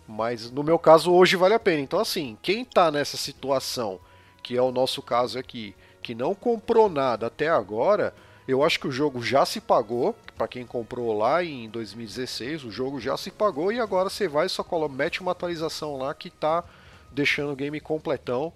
Mas 0.05 0.51
no 0.51 0.63
meu 0.63 0.77
caso, 0.77 1.13
hoje 1.13 1.37
vale 1.37 1.53
a 1.53 1.59
pena. 1.59 1.79
Então, 1.79 1.97
assim, 1.97 2.37
quem 2.41 2.65
tá 2.65 2.91
nessa 2.91 3.15
situação 3.15 4.01
que 4.47 4.55
é 4.55 4.61
o 4.61 4.71
nosso 4.71 5.01
caso 5.01 5.37
aqui, 5.37 5.75
que 6.01 6.15
não 6.15 6.33
comprou 6.33 6.87
nada 6.87 7.27
até 7.27 7.49
agora, 7.49 8.13
eu 8.47 8.63
acho 8.63 8.79
que 8.79 8.87
o 8.87 8.91
jogo 8.91 9.21
já 9.21 9.45
se 9.45 9.59
pagou. 9.59 10.15
Para 10.37 10.47
quem 10.47 10.65
comprou 10.65 11.17
lá 11.17 11.43
em 11.43 11.69
2016, 11.69 12.63
o 12.63 12.71
jogo 12.71 12.97
já 12.97 13.17
se 13.17 13.29
pagou 13.29 13.73
e 13.73 13.79
agora 13.81 14.09
você 14.09 14.25
vai 14.25 14.45
e 14.45 14.49
só 14.49 14.63
coloca, 14.63 14.95
mete 14.95 15.19
uma 15.19 15.33
atualização 15.33 15.97
lá 15.97 16.13
que 16.13 16.29
tá 16.29 16.63
deixando 17.11 17.51
o 17.51 17.57
game 17.57 17.77
completão. 17.81 18.53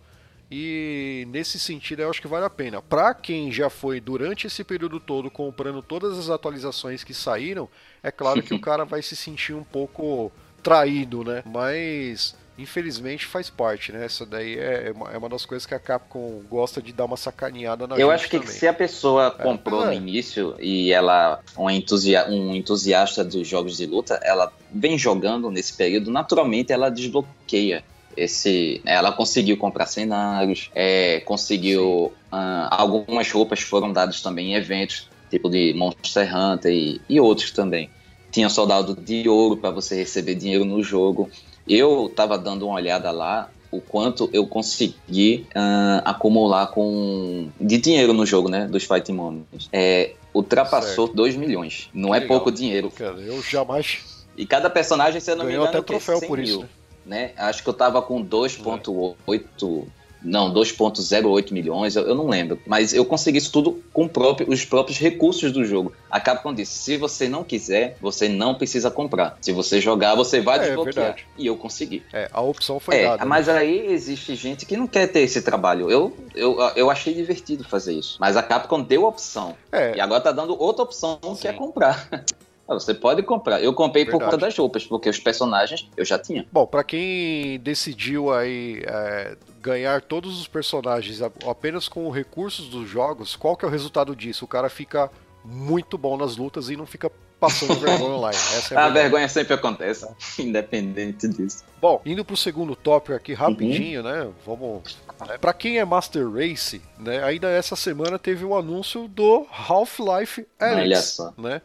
E 0.50 1.28
nesse 1.30 1.60
sentido 1.60 2.04
eu 2.04 2.10
acho 2.10 2.22
que 2.22 2.28
vale 2.28 2.46
a 2.46 2.50
pena. 2.50 2.82
Para 2.82 3.14
quem 3.14 3.52
já 3.52 3.70
foi 3.70 4.00
durante 4.00 4.48
esse 4.48 4.64
período 4.64 4.98
todo 4.98 5.30
comprando 5.30 5.82
todas 5.82 6.18
as 6.18 6.30
atualizações 6.30 7.04
que 7.04 7.14
saíram, 7.14 7.68
é 8.02 8.12
claro 8.12 8.42
que 8.42 8.54
o 8.54 8.60
cara 8.62 8.86
vai 8.86 9.02
se 9.02 9.18
sentir 9.18 9.54
um 9.54 9.64
pouco 9.64 10.32
traído, 10.64 11.26
né? 11.26 11.44
Mas 11.46 12.34
infelizmente 12.58 13.26
faz 13.26 13.50
parte, 13.50 13.92
né? 13.92 14.06
Essa 14.06 14.26
daí 14.26 14.58
é, 14.58 14.88
é 14.88 14.92
uma, 14.92 15.12
é 15.12 15.18
uma 15.18 15.30
das 15.30 15.46
coisas 15.46 15.66
que 15.66 15.74
a 15.74 15.80
Capcom 15.80 16.42
gosta 16.50 16.82
de 16.82 16.92
dar 16.92 17.06
uma 17.06 17.18
sacaneada 17.18 17.88
na 17.88 17.98
Eu 17.98 18.12
acho 18.12 18.30
que 18.30 18.40
também. 18.40 18.54
se 18.54 18.68
a 18.68 18.74
pessoa 18.74 19.36
é. 19.38 19.44
comprou 19.44 19.84
é. 19.84 19.88
no 19.88 19.94
início 19.94 20.56
e 20.60 20.92
ela 20.92 21.40
um, 21.58 21.70
entusia 21.70 22.28
um 22.30 22.54
entusiasta 22.54 23.24
dos 23.24 23.48
jogos 23.48 23.78
de 23.78 23.86
luta, 23.86 24.20
ela 24.24 24.52
vem 24.72 24.98
jogando 24.98 25.50
nesse 25.50 25.74
período, 25.74 26.12
naturalmente 26.12 26.72
ela 26.72 26.90
desbloqueia 26.90 27.84
esse 28.16 28.82
ela 28.86 29.14
conseguiu 29.14 29.56
comprar 29.56 29.86
cenários 29.86 30.70
é, 30.76 31.22
conseguiu 31.22 32.12
uh, 32.32 32.68
algumas 32.70 33.32
roupas 33.32 33.62
foram 33.62 33.94
dadas 33.94 34.22
também 34.22 34.52
em 34.52 34.56
eventos 34.56 35.08
tipo 35.30 35.50
de 35.50 35.74
Monster 35.74 36.30
Hunter 36.36 36.74
e, 36.74 37.02
e 37.08 37.22
outros 37.22 37.52
também 37.52 37.90
tinha 38.30 38.50
soldado 38.50 38.96
de 38.96 39.28
ouro 39.30 39.58
para 39.58 39.72
você 39.72 39.96
receber 39.96 40.36
dinheiro 40.36 40.66
no 40.66 40.84
jogo 40.84 41.30
eu 41.68 42.08
estava 42.08 42.38
dando 42.38 42.66
uma 42.66 42.76
olhada 42.76 43.12
lá 43.12 43.50
o 43.72 43.80
quanto 43.80 44.30
eu 44.34 44.46
consegui 44.46 45.48
uh, 45.56 46.02
acumular 46.04 46.68
com 46.68 47.50
de 47.60 47.78
dinheiro 47.78 48.14
no 48.14 48.26
jogo, 48.26 48.50
né? 48.50 48.68
Dos 48.68 48.84
Fighting 48.84 49.14
Moments. 49.14 49.70
É, 49.72 50.12
ultrapassou 50.34 51.08
certo. 51.08 51.16
2 51.16 51.36
milhões. 51.38 51.90
Não 51.94 52.10
que 52.10 52.16
é 52.18 52.20
legal. 52.20 52.38
pouco 52.38 52.52
dinheiro. 52.52 52.92
Cara, 52.92 53.18
eu 53.20 53.42
jamais. 53.42 54.26
E 54.38 54.46
cada 54.46 54.70
personagem, 54.70 55.22
se 55.22 55.32
eu 55.32 55.36
não 55.36 55.46
Ganhou 55.46 55.64
me 55.64 55.68
engano, 55.68 55.80
até 55.80 55.88
troféu 55.88 56.20
por 56.22 56.38
mil, 56.38 56.46
isso. 56.46 56.70
Né? 57.06 57.32
Acho 57.38 57.64
que 57.64 57.70
eu 57.70 57.74
tava 57.74 58.02
com 58.02 58.24
2.8 58.24 59.86
não, 60.24 60.54
2.08 60.54 61.52
milhões, 61.52 61.96
eu, 61.96 62.08
eu, 62.08 62.16
não 62.16 62.28
lembro. 62.28 62.60
Mas 62.66 62.94
eu 62.94 63.04
consegui 63.04 63.40
isso 63.40 63.52
tudo 63.52 63.84
com 63.92 64.08
próprio, 64.08 64.50
os 64.50 64.64
próprios 64.64 64.98
recursos 65.00 65.52
do 65.52 65.66
jogo. 65.66 65.94
A 66.10 66.20
Capcom 66.20 66.54
disse: 66.54 66.74
se 66.74 66.98
você 66.98 67.28
não 67.28 67.44
quiser, 67.44 67.98
você 68.00 68.30
não 68.30 68.56
precisa 68.56 68.92
comprar. 68.92 69.38
Se 69.42 69.52
você 69.52 69.82
jogar, 69.82 70.16
você 70.16 70.40
vai 70.40 70.60
é, 70.60 70.62
desbloquear. 70.64 70.94
Verdade. 70.94 71.28
E 71.38 71.48
eu 71.48 71.58
consegui. 71.58 72.04
É, 72.14 72.30
a 72.32 72.42
opção 72.42 72.80
foi 72.80 72.98
é, 72.98 73.04
dada. 73.04 73.26
Mas 73.26 73.48
né? 73.48 73.58
aí 73.58 73.88
existe 73.92 74.36
gente 74.36 74.66
que 74.66 74.78
não 74.78 74.88
quer 74.88 75.08
ter 75.08 75.22
esse 75.22 75.42
trabalho. 75.42 75.90
Eu, 75.90 76.16
eu, 76.36 76.58
eu 76.76 76.90
achei 76.90 77.14
divertido 77.14 77.64
fazer 77.64 77.94
isso. 77.94 78.18
Mas 78.20 78.38
a 78.38 78.44
Capcom 78.44 78.82
deu 78.82 79.06
a 79.06 79.10
opção. 79.10 79.56
É. 79.72 79.96
E 79.96 80.00
agora 80.00 80.22
tá 80.22 80.32
dando 80.32 80.60
outra 80.62 80.84
opção 80.84 81.20
Sim. 81.24 81.36
que 81.36 81.48
é 81.48 81.54
comprar. 81.54 82.10
Ah, 82.72 82.76
você 82.76 82.94
pode 82.94 83.22
comprar. 83.24 83.62
Eu 83.62 83.74
comprei 83.74 84.06
Verdade. 84.06 84.24
por 84.24 84.32
conta 84.32 84.38
das 84.46 84.58
roupas, 84.58 84.86
porque 84.86 85.10
os 85.10 85.20
personagens 85.20 85.90
eu 85.98 86.06
já 86.06 86.18
tinha. 86.18 86.46
Bom, 86.54 86.66
para 86.66 86.86
quem 86.86 87.60
decidiu 87.60 88.32
aí 88.32 88.82
é, 88.86 89.36
ganhar 89.62 90.02
todos 90.02 90.40
os 90.40 90.48
personagens 90.48 91.22
apenas 91.22 91.88
com 91.88 92.10
recursos 92.10 92.68
dos 92.68 92.90
jogos, 92.90 93.36
qual 93.36 93.56
que 93.56 93.64
é 93.64 93.68
o 93.68 93.72
resultado 93.72 94.16
disso? 94.16 94.46
O 94.46 94.48
cara 94.48 94.70
fica 94.70 95.10
muito 95.44 95.98
bom 95.98 96.18
nas 96.18 96.38
lutas 96.38 96.70
e 96.70 96.76
não 96.76 96.86
fica 96.86 97.12
passando 97.40 97.76
vergonha 97.80 98.16
online. 98.16 98.38
É 98.72 98.76
a, 98.76 98.86
a 98.86 98.90
vergonha 98.90 99.28
sempre 99.28 99.54
acontece, 99.54 100.08
independente 100.40 101.28
disso. 101.28 101.64
Bom, 101.80 102.02
indo 102.06 102.24
pro 102.24 102.38
segundo 102.38 102.76
tópico 102.76 103.16
aqui 103.16 103.34
rapidinho, 103.34 104.04
uhum. 104.04 104.10
né? 104.10 104.30
Vamos. 104.46 104.98
Né? 105.28 105.38
Para 105.38 105.54
quem 105.54 105.80
é 105.80 105.86
Master 105.86 106.30
Race, 106.30 106.82
né? 107.00 107.24
Ainda 107.24 107.50
essa 107.50 107.76
semana 107.76 108.20
teve 108.20 108.46
o 108.46 108.50
um 108.50 108.58
anúncio 108.58 109.08
do 109.08 109.48
Half-Life 109.52 110.46
Alyx, 110.60 111.18
né? 111.38 111.62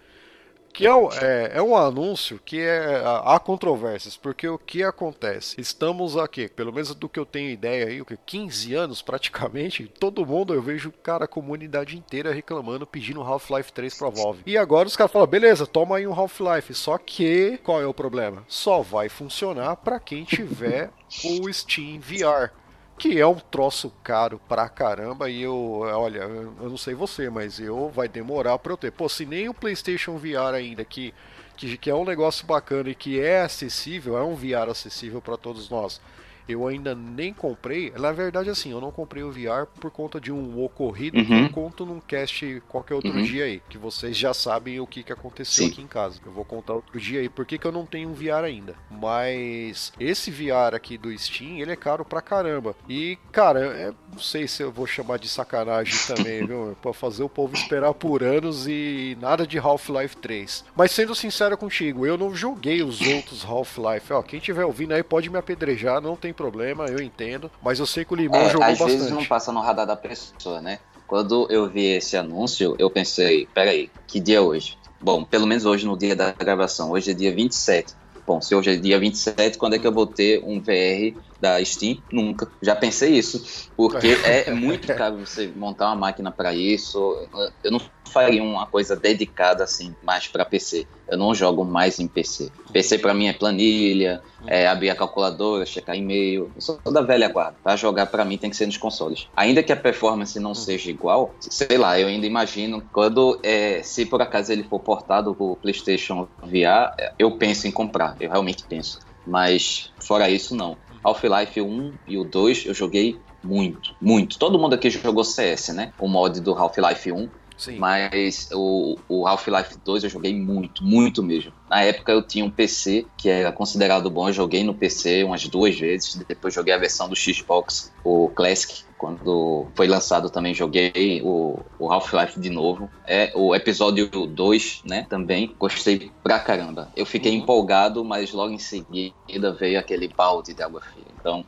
Que 0.76 0.86
é, 0.86 0.90
é, 0.90 1.52
é, 1.54 1.62
um 1.62 1.74
anúncio 1.74 2.38
que 2.44 2.60
é, 2.60 3.02
há 3.24 3.38
controvérsias, 3.38 4.14
porque 4.14 4.46
o 4.46 4.58
que 4.58 4.82
acontece? 4.82 5.58
Estamos 5.58 6.18
aqui, 6.18 6.48
pelo 6.48 6.70
menos 6.70 6.94
do 6.94 7.08
que 7.08 7.18
eu 7.18 7.24
tenho 7.24 7.48
ideia 7.48 7.86
aí, 7.86 8.02
o 8.02 8.04
que 8.04 8.14
15 8.14 8.74
anos 8.74 9.00
praticamente, 9.00 9.90
todo 9.98 10.26
mundo 10.26 10.52
eu 10.52 10.60
vejo, 10.60 10.92
cara, 11.02 11.24
a 11.24 11.28
comunidade 11.28 11.96
inteira 11.96 12.30
reclamando, 12.30 12.86
pedindo 12.86 13.22
Half-Life 13.22 13.72
3 13.72 13.96
pra 13.96 14.10
Valve. 14.10 14.42
E 14.44 14.58
agora 14.58 14.86
os 14.86 14.96
caras 14.96 15.10
falam, 15.10 15.26
beleza, 15.26 15.66
toma 15.66 15.96
aí 15.96 16.06
um 16.06 16.12
Half-Life, 16.12 16.74
só 16.74 16.98
que 16.98 17.58
qual 17.64 17.80
é 17.80 17.86
o 17.86 17.94
problema? 17.94 18.44
Só 18.46 18.82
vai 18.82 19.08
funcionar 19.08 19.76
para 19.76 19.98
quem 19.98 20.24
tiver 20.24 20.90
o 21.24 21.50
Steam 21.50 22.00
VR 22.00 22.52
que 22.98 23.20
é 23.20 23.26
um 23.26 23.34
troço 23.34 23.92
caro 24.02 24.40
pra 24.48 24.68
caramba 24.68 25.28
e 25.28 25.42
eu, 25.42 25.80
olha, 25.80 26.20
eu 26.20 26.70
não 26.70 26.76
sei 26.76 26.94
você, 26.94 27.28
mas 27.28 27.60
eu 27.60 27.90
vai 27.90 28.08
demorar 28.08 28.58
pra 28.58 28.72
eu 28.72 28.76
ter. 28.76 28.90
Pô, 28.90 29.08
se 29.08 29.26
nem 29.26 29.48
o 29.48 29.54
PlayStation 29.54 30.16
VR 30.16 30.54
ainda 30.54 30.84
que 30.84 31.12
que, 31.56 31.76
que 31.78 31.90
é 31.90 31.94
um 31.94 32.04
negócio 32.04 32.46
bacana 32.46 32.90
e 32.90 32.94
que 32.94 33.18
é 33.18 33.40
acessível, 33.40 34.16
é 34.18 34.22
um 34.22 34.34
VR 34.34 34.68
acessível 34.70 35.22
para 35.22 35.38
todos 35.38 35.70
nós 35.70 36.00
eu 36.48 36.66
ainda 36.66 36.94
nem 36.94 37.32
comprei. 37.32 37.92
Na 37.98 38.12
verdade, 38.12 38.50
assim, 38.50 38.70
eu 38.70 38.80
não 38.80 38.90
comprei 38.90 39.22
o 39.22 39.30
VR 39.30 39.66
por 39.80 39.90
conta 39.90 40.20
de 40.20 40.32
um 40.32 40.62
ocorrido 40.62 41.18
uhum. 41.18 41.24
que 41.24 41.32
eu 41.32 41.50
conto 41.50 41.86
num 41.86 42.00
cast 42.00 42.62
qualquer 42.68 42.94
outro 42.94 43.12
uhum. 43.12 43.22
dia 43.22 43.44
aí, 43.44 43.62
que 43.68 43.78
vocês 43.78 44.16
já 44.16 44.32
sabem 44.32 44.80
o 44.80 44.86
que, 44.86 45.02
que 45.02 45.12
aconteceu 45.12 45.66
Sim. 45.66 45.72
aqui 45.72 45.82
em 45.82 45.86
casa. 45.86 46.20
Eu 46.24 46.32
vou 46.32 46.44
contar 46.44 46.74
outro 46.74 46.98
dia 46.98 47.20
aí 47.20 47.28
por 47.28 47.44
que, 47.44 47.58
que 47.58 47.66
eu 47.66 47.72
não 47.72 47.86
tenho 47.86 48.10
um 48.10 48.14
VR 48.14 48.44
ainda. 48.44 48.74
Mas 48.90 49.92
esse 49.98 50.30
VR 50.30 50.74
aqui 50.74 50.96
do 50.96 51.16
Steam, 51.18 51.58
ele 51.58 51.72
é 51.72 51.76
caro 51.76 52.04
pra 52.04 52.20
caramba. 52.20 52.76
E, 52.88 53.18
cara, 53.32 53.60
é, 53.60 53.92
não 54.12 54.18
sei 54.18 54.46
se 54.46 54.62
eu 54.62 54.70
vou 54.70 54.86
chamar 54.86 55.18
de 55.18 55.28
sacanagem 55.28 55.94
também, 56.06 56.44
viu? 56.46 56.76
Pra 56.80 56.92
fazer 56.92 57.22
o 57.22 57.28
povo 57.28 57.54
esperar 57.54 57.92
por 57.94 58.22
anos 58.22 58.66
e 58.68 59.16
nada 59.20 59.46
de 59.46 59.58
Half-Life 59.58 60.16
3. 60.18 60.64
Mas 60.74 60.90
sendo 60.90 61.14
sincero 61.14 61.56
contigo, 61.56 62.06
eu 62.06 62.16
não 62.16 62.34
joguei 62.34 62.82
os 62.82 63.00
outros 63.00 63.44
Half-Life. 63.44 64.12
Ó, 64.12 64.22
quem 64.22 64.40
tiver 64.40 64.64
ouvindo 64.64 64.92
aí 64.92 65.02
pode 65.02 65.30
me 65.30 65.38
apedrejar, 65.38 66.00
não 66.00 66.16
tem 66.16 66.32
problema, 66.36 66.86
eu 66.86 67.02
entendo. 67.02 67.50
Mas 67.62 67.78
eu 67.78 67.86
sei 67.86 68.04
que 68.04 68.12
o 68.12 68.16
Limão 68.16 68.40
é, 68.40 68.50
jogou 68.50 68.62
às 68.62 68.78
bastante. 68.78 68.90
Às 68.90 69.00
vezes 69.00 69.10
não 69.10 69.24
passa 69.24 69.50
no 69.50 69.60
radar 69.60 69.86
da 69.86 69.96
pessoa, 69.96 70.60
né? 70.60 70.78
Quando 71.06 71.46
eu 71.50 71.68
vi 71.68 71.86
esse 71.86 72.16
anúncio, 72.16 72.74
eu 72.78 72.90
pensei, 72.90 73.48
peraí, 73.54 73.90
que 74.06 74.20
dia 74.20 74.38
é 74.38 74.40
hoje? 74.40 74.76
Bom, 75.00 75.24
pelo 75.24 75.46
menos 75.46 75.64
hoje 75.64 75.86
no 75.86 75.96
dia 75.96 76.16
da 76.16 76.32
gravação, 76.32 76.90
hoje 76.90 77.10
é 77.10 77.14
dia 77.14 77.34
27. 77.34 77.94
Bom, 78.26 78.40
se 78.40 78.54
hoje 78.54 78.72
é 78.72 78.76
dia 78.76 78.98
27, 78.98 79.56
quando 79.56 79.74
é 79.74 79.78
que 79.78 79.86
eu 79.86 79.92
vou 79.92 80.06
ter 80.06 80.42
um 80.44 80.60
VR 80.60 81.16
da 81.40 81.62
Steam? 81.64 81.98
Nunca. 82.10 82.50
Já 82.62 82.74
pensei 82.74 83.14
isso, 83.16 83.70
porque 83.76 84.18
é 84.24 84.50
muito 84.52 84.86
caro 84.94 85.18
você 85.18 85.50
montar 85.54 85.86
uma 85.86 85.96
máquina 85.96 86.30
para 86.30 86.54
isso. 86.54 87.28
Eu 87.62 87.70
não 87.70 87.80
faria 88.06 88.42
uma 88.42 88.66
coisa 88.66 88.96
dedicada 88.96 89.64
assim 89.64 89.94
mais 90.02 90.26
para 90.26 90.44
PC. 90.44 90.86
Eu 91.08 91.18
não 91.18 91.34
jogo 91.34 91.64
mais 91.64 91.98
em 92.00 92.08
PC. 92.08 92.50
PC 92.72 92.98
para 92.98 93.14
mim 93.14 93.26
é 93.26 93.32
planilha, 93.32 94.22
é 94.46 94.66
abrir 94.66 94.90
a 94.90 94.96
calculadora, 94.96 95.66
checar 95.66 95.96
e-mail. 95.96 96.50
Eu 96.54 96.60
sou 96.60 96.80
da 96.90 97.02
velha 97.02 97.28
guarda. 97.28 97.56
Para 97.62 97.76
jogar 97.76 98.06
para 98.06 98.24
mim 98.24 98.38
tem 98.38 98.50
que 98.50 98.56
ser 98.56 98.66
nos 98.66 98.76
consoles. 98.76 99.28
Ainda 99.36 99.62
que 99.62 99.72
a 99.72 99.76
performance 99.76 100.38
não 100.40 100.54
seja 100.54 100.90
igual, 100.90 101.34
sei 101.40 101.76
lá, 101.76 101.98
eu 102.00 102.08
ainda 102.08 102.26
imagino 102.26 102.82
quando 102.92 103.38
é, 103.42 103.82
se 103.82 104.06
por 104.06 104.22
acaso 104.22 104.52
ele 104.52 104.62
for 104.64 104.80
portado 104.80 105.34
pro 105.34 105.56
PlayStation 105.56 106.26
VR, 106.42 106.94
eu 107.18 107.32
penso 107.32 107.66
em 107.66 107.70
comprar. 107.70 108.16
Eu 108.20 108.30
realmente 108.30 108.64
penso. 108.64 108.98
Mas 109.26 109.92
fora 109.98 110.30
isso 110.30 110.54
não. 110.54 110.76
Half-Life 111.06 111.60
1 111.60 111.92
e 112.08 112.18
o 112.18 112.24
2 112.24 112.66
eu 112.66 112.74
joguei 112.74 113.16
muito, 113.44 113.94
muito. 114.02 114.38
Todo 114.38 114.58
mundo 114.58 114.74
aqui 114.74 114.90
jogou 114.90 115.22
CS, 115.22 115.68
né? 115.68 115.92
O 116.00 116.08
mod 116.08 116.40
do 116.40 116.52
Half-Life 116.52 117.12
1. 117.12 117.28
Sim. 117.56 117.78
Mas 117.78 118.48
o, 118.52 118.98
o 119.08 119.26
Half-Life 119.26 119.78
2 119.84 120.04
eu 120.04 120.10
joguei 120.10 120.34
muito, 120.34 120.84
muito 120.84 121.22
mesmo. 121.22 121.52
Na 121.70 121.82
época 121.82 122.12
eu 122.12 122.22
tinha 122.22 122.44
um 122.44 122.50
PC 122.50 123.06
que 123.16 123.28
era 123.28 123.50
considerado 123.50 124.10
bom, 124.10 124.28
eu 124.28 124.32
joguei 124.32 124.62
no 124.62 124.74
PC 124.74 125.24
umas 125.24 125.46
duas 125.48 125.78
vezes, 125.78 126.14
depois 126.28 126.54
joguei 126.54 126.74
a 126.74 126.78
versão 126.78 127.08
do 127.08 127.16
Xbox, 127.16 127.92
o 128.04 128.28
Classic, 128.28 128.84
quando 128.98 129.66
foi 129.74 129.86
lançado 129.86 130.30
também 130.30 130.54
joguei 130.54 131.20
o, 131.22 131.58
o 131.78 131.92
Half-Life 131.92 132.38
de 132.40 132.50
novo. 132.50 132.90
É 133.06 133.32
o 133.34 133.54
episódio 133.54 134.08
2, 134.08 134.82
né? 134.84 135.06
Também 135.08 135.54
gostei 135.58 136.10
pra 136.22 136.38
caramba. 136.38 136.90
Eu 136.96 137.06
fiquei 137.06 137.32
uhum. 137.32 137.38
empolgado, 137.38 138.04
mas 138.04 138.32
logo 138.32 138.52
em 138.52 138.58
seguida 138.58 139.52
veio 139.58 139.78
aquele 139.78 140.08
balde 140.08 140.54
de 140.54 140.62
água 140.62 140.80
fria. 140.80 141.04
Então, 141.18 141.44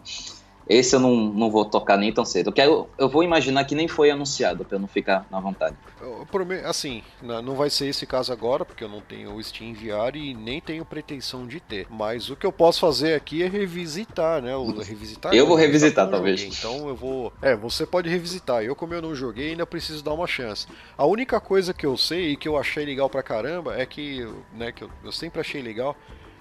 esse 0.68 0.94
eu 0.94 1.00
não, 1.00 1.16
não 1.16 1.50
vou 1.50 1.64
tocar 1.64 1.96
nem 1.96 2.12
tão 2.12 2.25
cedo. 2.25 2.48
Eu, 2.48 2.52
quero, 2.52 2.88
eu 2.98 3.08
vou 3.08 3.22
imaginar 3.22 3.64
que 3.64 3.75
nem 3.75 3.88
foi 3.88 4.10
anunciado, 4.10 4.64
pra 4.64 4.76
eu 4.76 4.80
não 4.80 4.88
ficar 4.88 5.26
na 5.30 5.40
vontade. 5.40 5.76
Assim, 6.64 7.02
não 7.22 7.54
vai 7.54 7.70
ser 7.70 7.87
esse 7.87 8.06
caso 8.06 8.32
agora, 8.32 8.64
porque 8.64 8.84
eu 8.84 8.88
não 8.88 9.00
tenho 9.00 9.34
o 9.34 9.42
Steam 9.42 9.72
VR 9.72 10.14
e 10.16 10.34
nem 10.34 10.60
tenho 10.60 10.84
pretensão 10.84 11.46
de 11.46 11.58
ter. 11.58 11.87
Mas 11.88 12.28
o 12.28 12.37
que 12.37 12.46
eu 12.46 12.52
posso 12.52 12.80
fazer 12.80 13.14
aqui 13.14 13.42
é 13.42 13.48
revisitar, 13.48 14.42
né? 14.42 14.54
O, 14.56 14.78
revisitar 14.78 15.34
eu 15.34 15.46
vou 15.46 15.56
revisitar, 15.56 16.08
talvez. 16.08 16.42
Então 16.42 16.88
eu 16.88 16.94
vou. 16.94 17.32
É, 17.40 17.56
você 17.56 17.87
pode 17.87 18.08
revisitar. 18.08 18.62
Eu, 18.62 18.76
como 18.76 18.94
eu 18.94 19.02
não 19.02 19.14
joguei, 19.14 19.50
ainda 19.50 19.66
preciso 19.66 20.04
dar 20.04 20.12
uma 20.12 20.26
chance. 20.26 20.66
A 20.96 21.06
única 21.06 21.40
coisa 21.40 21.72
que 21.72 21.87
eu 21.87 21.96
sei 21.96 22.32
e 22.32 22.37
que 22.37 22.48
eu 22.48 22.56
achei 22.56 22.84
legal 22.84 23.08
pra 23.08 23.22
caramba 23.22 23.76
é 23.76 23.87
que, 23.87 24.28
né, 24.52 24.72
que 24.72 24.84
eu, 24.84 24.90
eu 25.04 25.12
sempre 25.12 25.40
achei 25.40 25.62
legal 25.62 25.96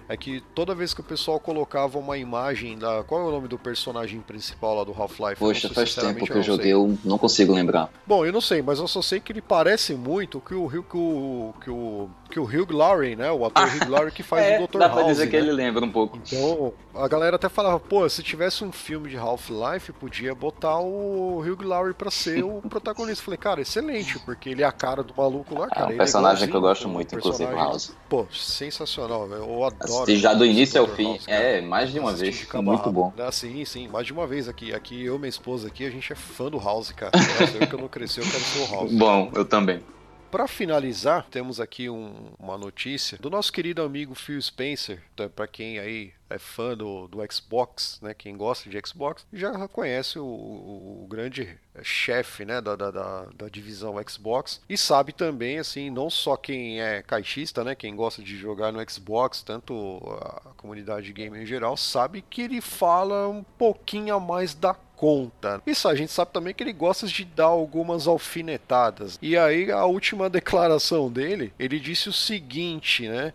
é 0.08 0.16
que 0.16 0.42
toda 0.54 0.74
vez 0.74 0.94
que 0.94 1.00
o 1.00 1.04
pessoal 1.04 1.38
colocava 1.38 1.98
uma 1.98 2.16
imagem 2.16 2.78
da. 2.78 3.04
Qual 3.04 3.20
é 3.20 3.24
o 3.24 3.30
nome 3.30 3.46
do 3.46 3.58
personagem 3.58 4.20
principal 4.20 4.76
lá 4.76 4.84
do 4.84 4.92
Half-Life? 4.92 5.36
Poxa, 5.36 5.68
faz 5.68 5.94
tempo 5.94 6.24
que 6.24 6.32
eu, 6.32 6.36
eu 6.36 6.42
joguei, 6.42 6.72
eu 6.72 6.98
não 7.04 7.18
consigo 7.18 7.52
lembrar. 7.52 7.90
Bom, 8.06 8.24
eu 8.24 8.32
não 8.32 8.40
sei, 8.40 8.62
mas 8.62 8.78
eu 8.78 8.88
só 8.88 9.02
sei 9.02 9.20
que 9.20 9.32
ele 9.32 9.42
parece 9.42 9.94
muito 9.94 10.40
que 10.40 10.54
o 10.54 10.68
que 10.68 10.96
o, 10.96 11.54
que 11.62 11.70
o, 11.70 12.10
que 12.28 12.38
o 12.38 12.44
Hugh 12.44 12.70
Laurie, 12.70 13.16
né? 13.16 13.30
O 13.30 13.44
ator 13.44 13.64
Hugh 13.64 13.88
Laurie 13.88 14.12
que 14.12 14.22
faz 14.22 14.44
é, 14.44 14.60
o 14.60 14.66
Dr. 14.66 14.78
Dá 14.78 14.86
House. 14.86 14.98
Pra 14.98 15.08
dizer 15.08 15.24
né? 15.24 15.30
que 15.30 15.36
ele 15.36 15.52
lembra 15.52 15.84
um 15.84 15.90
pouco. 15.90 16.18
Então, 16.18 16.72
a 16.94 17.08
galera 17.08 17.36
até 17.36 17.48
falava, 17.48 17.80
pô, 17.80 18.08
se 18.08 18.22
tivesse 18.22 18.64
um 18.64 18.72
filme 18.72 19.08
de 19.08 19.16
Half-Life, 19.16 19.92
podia 19.92 20.34
botar 20.34 20.78
o 20.78 21.40
Hugh 21.40 21.62
Laurie 21.62 21.94
pra 21.94 22.10
ser 22.10 22.44
o 22.44 22.60
protagonista. 22.62 23.24
Falei, 23.24 23.38
cara, 23.38 23.60
excelente, 23.60 24.18
porque 24.20 24.50
ele 24.50 24.62
é 24.62 24.66
a 24.66 24.72
cara 24.72 25.02
do 25.02 25.14
maluco 25.16 25.58
lá, 25.58 25.68
cara. 25.68 25.92
É 25.92 25.94
um 25.94 25.96
personagem 25.96 26.48
que 26.48 26.56
eu 26.56 26.60
gosto 26.60 26.88
muito, 26.88 27.14
inclusive, 27.14 27.52
House. 27.54 27.92
Pô, 28.08 28.26
sensacional, 28.32 29.26
velho. 29.26 29.42
Eu 29.42 29.64
adoro. 29.64 30.02
Assisti 30.02 30.18
já 30.18 30.34
do 30.34 30.44
início 30.44 30.80
ao 30.80 30.86
fim. 30.88 31.12
House, 31.12 31.24
é, 31.26 31.60
mais 31.60 31.90
de 31.90 31.98
uma 31.98 32.12
vez. 32.12 32.46
Muito 32.54 32.90
bom. 32.92 33.12
Ah, 33.18 33.32
sim, 33.32 33.64
sim, 33.64 33.88
mais 33.88 34.06
de 34.06 34.12
uma 34.12 34.26
vez 34.26 34.48
aqui. 34.48 34.74
Aqui 34.74 35.04
eu 35.04 35.16
e 35.16 35.18
minha 35.18 35.28
esposa 35.28 35.68
aqui, 35.68 35.86
a 35.86 35.90
gente 35.90 36.12
é 36.12 36.16
fã 36.16 36.50
do 36.50 36.58
House, 36.58 36.92
cara. 36.92 37.12
Eu 37.60 37.66
que 37.66 37.74
eu 37.74 37.80
não 37.80 37.88
cresci, 37.88 38.20
eu 38.20 38.26
quero 38.26 38.44
ser 38.44 38.60
o 38.60 38.74
House. 38.74 38.92
Bom, 38.92 39.30
eu 39.34 39.44
também. 39.44 39.82
Para 40.30 40.46
finalizar, 40.46 41.26
temos 41.30 41.58
aqui 41.58 41.88
um, 41.88 42.32
uma 42.38 42.58
notícia 42.58 43.16
do 43.16 43.30
nosso 43.30 43.50
querido 43.50 43.80
amigo 43.80 44.14
Phil 44.14 44.40
Spencer, 44.42 45.02
tá, 45.16 45.26
para 45.26 45.46
quem 45.46 45.78
aí 45.78 46.12
é 46.28 46.38
fã 46.38 46.76
do, 46.76 47.08
do 47.08 47.18
Xbox, 47.32 47.98
né, 48.02 48.12
quem 48.12 48.36
gosta 48.36 48.68
de 48.68 48.78
Xbox, 48.86 49.26
já 49.32 49.66
conhece 49.68 50.18
o, 50.18 50.24
o, 50.24 51.04
o 51.04 51.06
grande 51.08 51.58
chefe 51.82 52.44
né, 52.44 52.60
da, 52.60 52.76
da, 52.76 52.90
da, 52.90 53.48
divisão 53.48 53.94
Xbox 54.06 54.60
e 54.68 54.76
sabe 54.76 55.14
também, 55.14 55.58
assim, 55.58 55.88
não 55.88 56.10
só 56.10 56.36
quem 56.36 56.82
é 56.82 57.02
caixista, 57.02 57.64
né, 57.64 57.74
quem 57.74 57.96
gosta 57.96 58.22
de 58.22 58.36
jogar 58.36 58.70
no 58.70 58.90
Xbox, 58.90 59.42
tanto 59.42 59.98
a 60.20 60.52
comunidade 60.58 61.10
gamer 61.12 61.42
em 61.42 61.46
geral, 61.46 61.74
sabe 61.74 62.20
que 62.20 62.42
ele 62.42 62.60
fala 62.60 63.28
um 63.28 63.42
pouquinho 63.42 64.14
a 64.14 64.20
mais 64.20 64.54
da 64.54 64.74
conta. 64.98 65.62
Isso 65.64 65.88
a 65.88 65.94
gente 65.94 66.10
sabe 66.10 66.32
também 66.32 66.52
que 66.52 66.62
ele 66.62 66.72
gosta 66.72 67.06
de 67.06 67.24
dar 67.24 67.44
algumas 67.44 68.08
alfinetadas. 68.08 69.16
E 69.22 69.36
aí 69.36 69.70
a 69.70 69.84
última 69.84 70.28
declaração 70.28 71.10
dele, 71.10 71.52
ele 71.58 71.78
disse 71.78 72.08
o 72.08 72.12
seguinte, 72.12 73.08
né? 73.08 73.32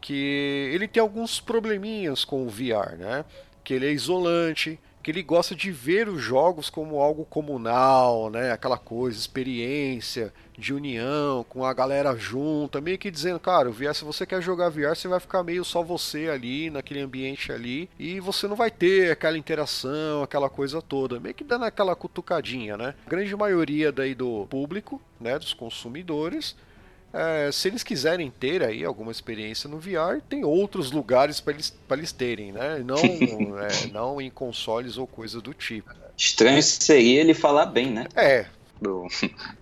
Que 0.00 0.70
ele 0.74 0.88
tem 0.88 1.00
alguns 1.00 1.40
probleminhas 1.40 2.24
com 2.24 2.44
o 2.44 2.50
VR, 2.50 2.96
né? 2.98 3.24
Que 3.62 3.74
ele 3.74 3.86
é 3.86 3.92
isolante, 3.92 4.78
que 5.04 5.10
ele 5.10 5.22
gosta 5.22 5.54
de 5.54 5.70
ver 5.70 6.08
os 6.08 6.22
jogos 6.22 6.70
como 6.70 6.98
algo 6.98 7.26
comunal, 7.26 8.30
né? 8.30 8.50
Aquela 8.50 8.78
coisa, 8.78 9.18
experiência 9.18 10.32
de 10.56 10.72
união, 10.72 11.44
com 11.46 11.62
a 11.62 11.74
galera 11.74 12.16
junta, 12.16 12.80
meio 12.80 12.96
que 12.96 13.10
dizendo, 13.10 13.38
cara, 13.38 13.70
VR, 13.70 13.92
se 13.92 14.02
você 14.02 14.24
quer 14.24 14.40
jogar 14.40 14.70
VR, 14.70 14.94
você 14.96 15.06
vai 15.06 15.20
ficar 15.20 15.42
meio 15.42 15.62
só 15.62 15.82
você 15.82 16.30
ali, 16.30 16.70
naquele 16.70 17.00
ambiente 17.00 17.52
ali, 17.52 17.90
e 17.98 18.18
você 18.18 18.48
não 18.48 18.56
vai 18.56 18.70
ter 18.70 19.10
aquela 19.10 19.36
interação, 19.36 20.22
aquela 20.22 20.48
coisa 20.48 20.80
toda, 20.80 21.20
meio 21.20 21.34
que 21.34 21.44
dando 21.44 21.66
aquela 21.66 21.94
cutucadinha, 21.94 22.78
né? 22.78 22.94
A 23.06 23.10
grande 23.10 23.36
maioria 23.36 23.92
daí 23.92 24.14
do 24.14 24.46
público, 24.48 25.02
né, 25.20 25.38
dos 25.38 25.52
consumidores, 25.52 26.56
é, 27.16 27.52
se 27.52 27.68
eles 27.68 27.84
quiserem 27.84 28.28
ter 28.28 28.60
aí 28.60 28.84
alguma 28.84 29.12
experiência 29.12 29.70
no 29.70 29.78
VR, 29.78 30.20
tem 30.28 30.44
outros 30.44 30.90
lugares 30.90 31.40
para 31.40 31.52
eles, 31.52 31.72
eles 31.92 32.10
terem, 32.10 32.50
né? 32.50 32.82
Não, 32.84 32.96
é, 33.62 33.86
não 33.92 34.20
em 34.20 34.28
consoles 34.28 34.98
ou 34.98 35.06
coisa 35.06 35.40
do 35.40 35.54
tipo. 35.54 35.92
Estranho 36.16 36.60
seria 36.60 37.20
ele 37.20 37.32
falar 37.32 37.66
bem, 37.66 37.88
né? 37.88 38.08
É. 38.16 38.46
Do, 38.82 39.06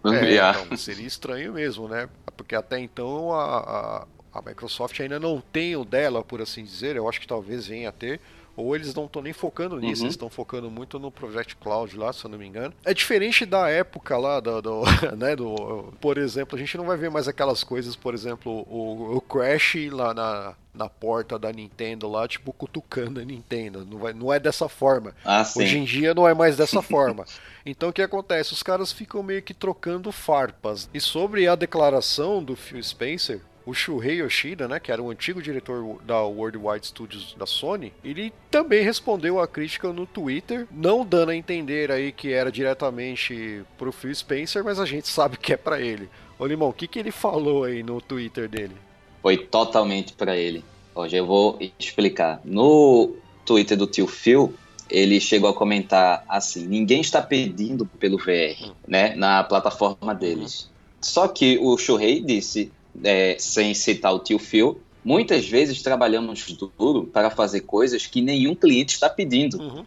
do 0.02 0.14
é, 0.16 0.20
VR. 0.20 0.62
Então, 0.64 0.76
seria 0.78 1.06
estranho 1.06 1.52
mesmo, 1.52 1.86
né? 1.88 2.08
Porque 2.38 2.54
até 2.54 2.78
então 2.78 3.30
a, 3.32 3.58
a, 3.58 4.06
a 4.32 4.42
Microsoft 4.42 4.98
ainda 5.00 5.20
não 5.20 5.38
tem 5.52 5.76
o 5.76 5.84
dela, 5.84 6.24
por 6.24 6.40
assim 6.40 6.64
dizer. 6.64 6.96
Eu 6.96 7.06
acho 7.06 7.20
que 7.20 7.26
talvez 7.26 7.66
venha 7.66 7.90
a 7.90 7.92
ter 7.92 8.18
ou 8.56 8.74
eles 8.74 8.94
não 8.94 9.06
estão 9.06 9.22
nem 9.22 9.32
focando 9.32 9.76
nisso, 9.76 10.02
uhum. 10.02 10.06
eles 10.06 10.14
estão 10.14 10.30
focando 10.30 10.70
muito 10.70 10.98
no 10.98 11.10
Project 11.10 11.56
Cloud 11.56 11.96
lá, 11.96 12.12
se 12.12 12.24
eu 12.24 12.30
não 12.30 12.38
me 12.38 12.46
engano. 12.46 12.74
É 12.84 12.92
diferente 12.92 13.46
da 13.46 13.68
época 13.68 14.16
lá, 14.16 14.40
do, 14.40 14.60
do, 14.60 14.82
né, 15.16 15.34
do, 15.34 15.92
por 16.00 16.18
exemplo, 16.18 16.56
a 16.56 16.58
gente 16.58 16.76
não 16.76 16.84
vai 16.84 16.96
ver 16.96 17.10
mais 17.10 17.28
aquelas 17.28 17.64
coisas, 17.64 17.96
por 17.96 18.14
exemplo, 18.14 18.66
o, 18.68 19.16
o 19.16 19.20
Crash 19.20 19.76
lá 19.90 20.12
na, 20.12 20.54
na 20.74 20.88
porta 20.88 21.38
da 21.38 21.52
Nintendo 21.52 22.08
lá, 22.08 22.26
tipo, 22.26 22.52
cutucando 22.52 23.20
a 23.20 23.24
Nintendo. 23.24 23.84
Não, 23.84 23.98
vai, 23.98 24.12
não 24.12 24.32
é 24.32 24.38
dessa 24.38 24.68
forma. 24.68 25.14
Ah, 25.24 25.42
Hoje 25.56 25.78
em 25.78 25.84
dia 25.84 26.14
não 26.14 26.26
é 26.26 26.34
mais 26.34 26.56
dessa 26.56 26.80
forma. 26.82 27.24
Então 27.64 27.90
o 27.90 27.92
que 27.92 28.02
acontece? 28.02 28.52
Os 28.52 28.62
caras 28.62 28.92
ficam 28.92 29.22
meio 29.22 29.42
que 29.42 29.54
trocando 29.54 30.10
farpas. 30.10 30.88
E 30.92 31.00
sobre 31.00 31.46
a 31.46 31.54
declaração 31.54 32.42
do 32.42 32.56
Phil 32.56 32.82
Spencer, 32.82 33.40
o 33.64 33.74
Shuhei 33.74 34.20
Yoshida, 34.20 34.66
né, 34.66 34.80
que 34.80 34.90
era 34.90 35.02
o 35.02 35.10
antigo 35.10 35.40
diretor 35.40 35.98
da 36.04 36.20
Worldwide 36.22 36.86
Studios 36.86 37.34
da 37.38 37.46
Sony, 37.46 37.92
ele 38.04 38.32
também 38.50 38.82
respondeu 38.82 39.40
a 39.40 39.46
crítica 39.46 39.92
no 39.92 40.06
Twitter, 40.06 40.66
não 40.70 41.04
dando 41.04 41.30
a 41.30 41.36
entender 41.36 41.90
aí 41.90 42.12
que 42.12 42.32
era 42.32 42.50
diretamente 42.50 43.62
pro 43.78 43.92
Phil 43.92 44.14
Spencer, 44.14 44.64
mas 44.64 44.78
a 44.78 44.84
gente 44.84 45.08
sabe 45.08 45.36
que 45.36 45.52
é 45.52 45.56
para 45.56 45.80
ele. 45.80 46.08
Ô 46.38 46.46
Limão, 46.46 46.68
o 46.68 46.72
que, 46.72 46.88
que 46.88 46.98
ele 46.98 47.12
falou 47.12 47.64
aí 47.64 47.82
no 47.82 48.00
Twitter 48.00 48.48
dele? 48.48 48.74
Foi 49.20 49.36
totalmente 49.36 50.12
para 50.12 50.36
ele. 50.36 50.64
Hoje 50.94 51.16
eu 51.16 51.26
vou 51.26 51.56
explicar. 51.78 52.40
No 52.44 53.14
Twitter 53.46 53.78
do 53.78 53.86
tio 53.86 54.06
Phil, 54.06 54.52
ele 54.90 55.20
chegou 55.20 55.48
a 55.48 55.54
comentar 55.54 56.24
assim: 56.28 56.66
ninguém 56.66 57.00
está 57.00 57.22
pedindo 57.22 57.86
pelo 57.86 58.18
VR, 58.18 58.62
hum. 58.62 58.72
né, 58.86 59.14
na 59.14 59.42
plataforma 59.44 60.14
deles. 60.14 60.64
Uhum. 60.64 60.68
Só 61.00 61.28
que 61.28 61.58
o 61.58 61.76
Shuhei 61.78 62.20
disse 62.20 62.70
é, 63.02 63.36
sem 63.38 63.74
citar 63.74 64.14
o 64.14 64.18
tio 64.18 64.38
Phil, 64.38 64.80
muitas 65.04 65.48
vezes 65.48 65.82
trabalhamos 65.82 66.44
duro 66.78 67.06
para 67.06 67.30
fazer 67.30 67.60
coisas 67.60 68.06
que 68.06 68.20
nenhum 68.20 68.54
cliente 68.54 68.94
está 68.94 69.08
pedindo. 69.08 69.58
Uhum. 69.58 69.84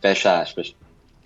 Fecha 0.00 0.40
aspas. 0.40 0.74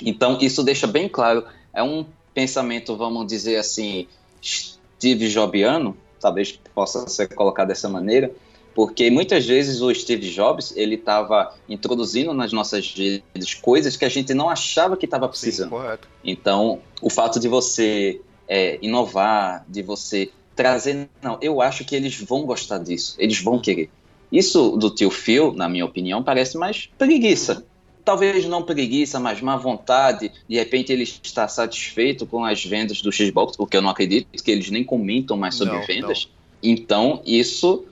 Então, 0.01 0.39
isso 0.41 0.63
deixa 0.63 0.87
bem 0.87 1.09
claro. 1.09 1.45
É 1.73 1.83
um 1.83 2.07
pensamento, 2.35 2.97
vamos 2.97 3.27
dizer 3.27 3.57
assim, 3.57 4.07
Steve 4.43 5.29
Jobiano, 5.29 5.97
talvez 6.21 6.59
possa 6.75 7.07
ser 7.09 7.29
colocado 7.35 7.69
dessa 7.69 7.89
maneira, 7.89 8.31
porque 8.75 9.11
muitas 9.11 9.45
vezes 9.45 9.83
o 9.83 9.95
Steve 9.95 10.31
Jobs 10.31 10.73
ele 10.77 10.95
estava 10.95 11.55
introduzindo 11.69 12.33
nas 12.33 12.53
nossas 12.53 12.91
vidas 12.91 13.55
coisas 13.55 13.97
que 13.97 14.05
a 14.05 14.09
gente 14.09 14.33
não 14.33 14.49
achava 14.49 14.97
que 14.97 15.05
estava 15.05 15.29
precisando. 15.29 15.71
Sim, 15.71 15.99
então, 16.25 16.81
o 17.03 17.11
fato 17.11 17.39
de 17.39 17.49
você 17.49 18.21
é, 18.49 18.79
inovar, 18.81 19.65
de 19.69 19.83
você 19.83 20.31
trazer. 20.55 21.09
Não, 21.23 21.39
eu 21.41 21.61
acho 21.61 21.85
que 21.85 21.95
eles 21.95 22.19
vão 22.21 22.45
gostar 22.45 22.79
disso, 22.79 23.15
eles 23.19 23.41
vão 23.41 23.59
querer. 23.59 23.91
Isso 24.31 24.77
do 24.77 24.91
tio 24.91 25.11
Phil, 25.11 25.53
na 25.53 25.69
minha 25.69 25.85
opinião, 25.85 26.23
parece 26.23 26.57
mais 26.57 26.89
preguiça. 26.97 27.65
Talvez 28.05 28.47
não 28.47 28.63
preguiça, 28.63 29.21
mas 29.21 29.41
má 29.41 29.57
vontade. 29.57 30.33
De 30.49 30.57
repente 30.57 30.93
ele 30.93 31.05
está 31.05 31.47
satisfeito 31.47 32.27
com 32.27 32.45
as 32.45 32.65
vendas 32.65 33.01
do 33.03 33.13
Xbox, 33.13 33.57
porque 33.57 33.77
eu 33.77 33.83
não 33.83 33.91
acredito 33.91 34.27
que 34.43 34.51
eles 34.51 34.71
nem 34.71 34.83
comentam 34.83 35.37
mais 35.37 35.55
sobre 35.55 35.75
não, 35.75 35.87
vendas. 35.87 36.27
Não. 36.27 36.71
Então, 36.71 37.23
isso 37.25 37.85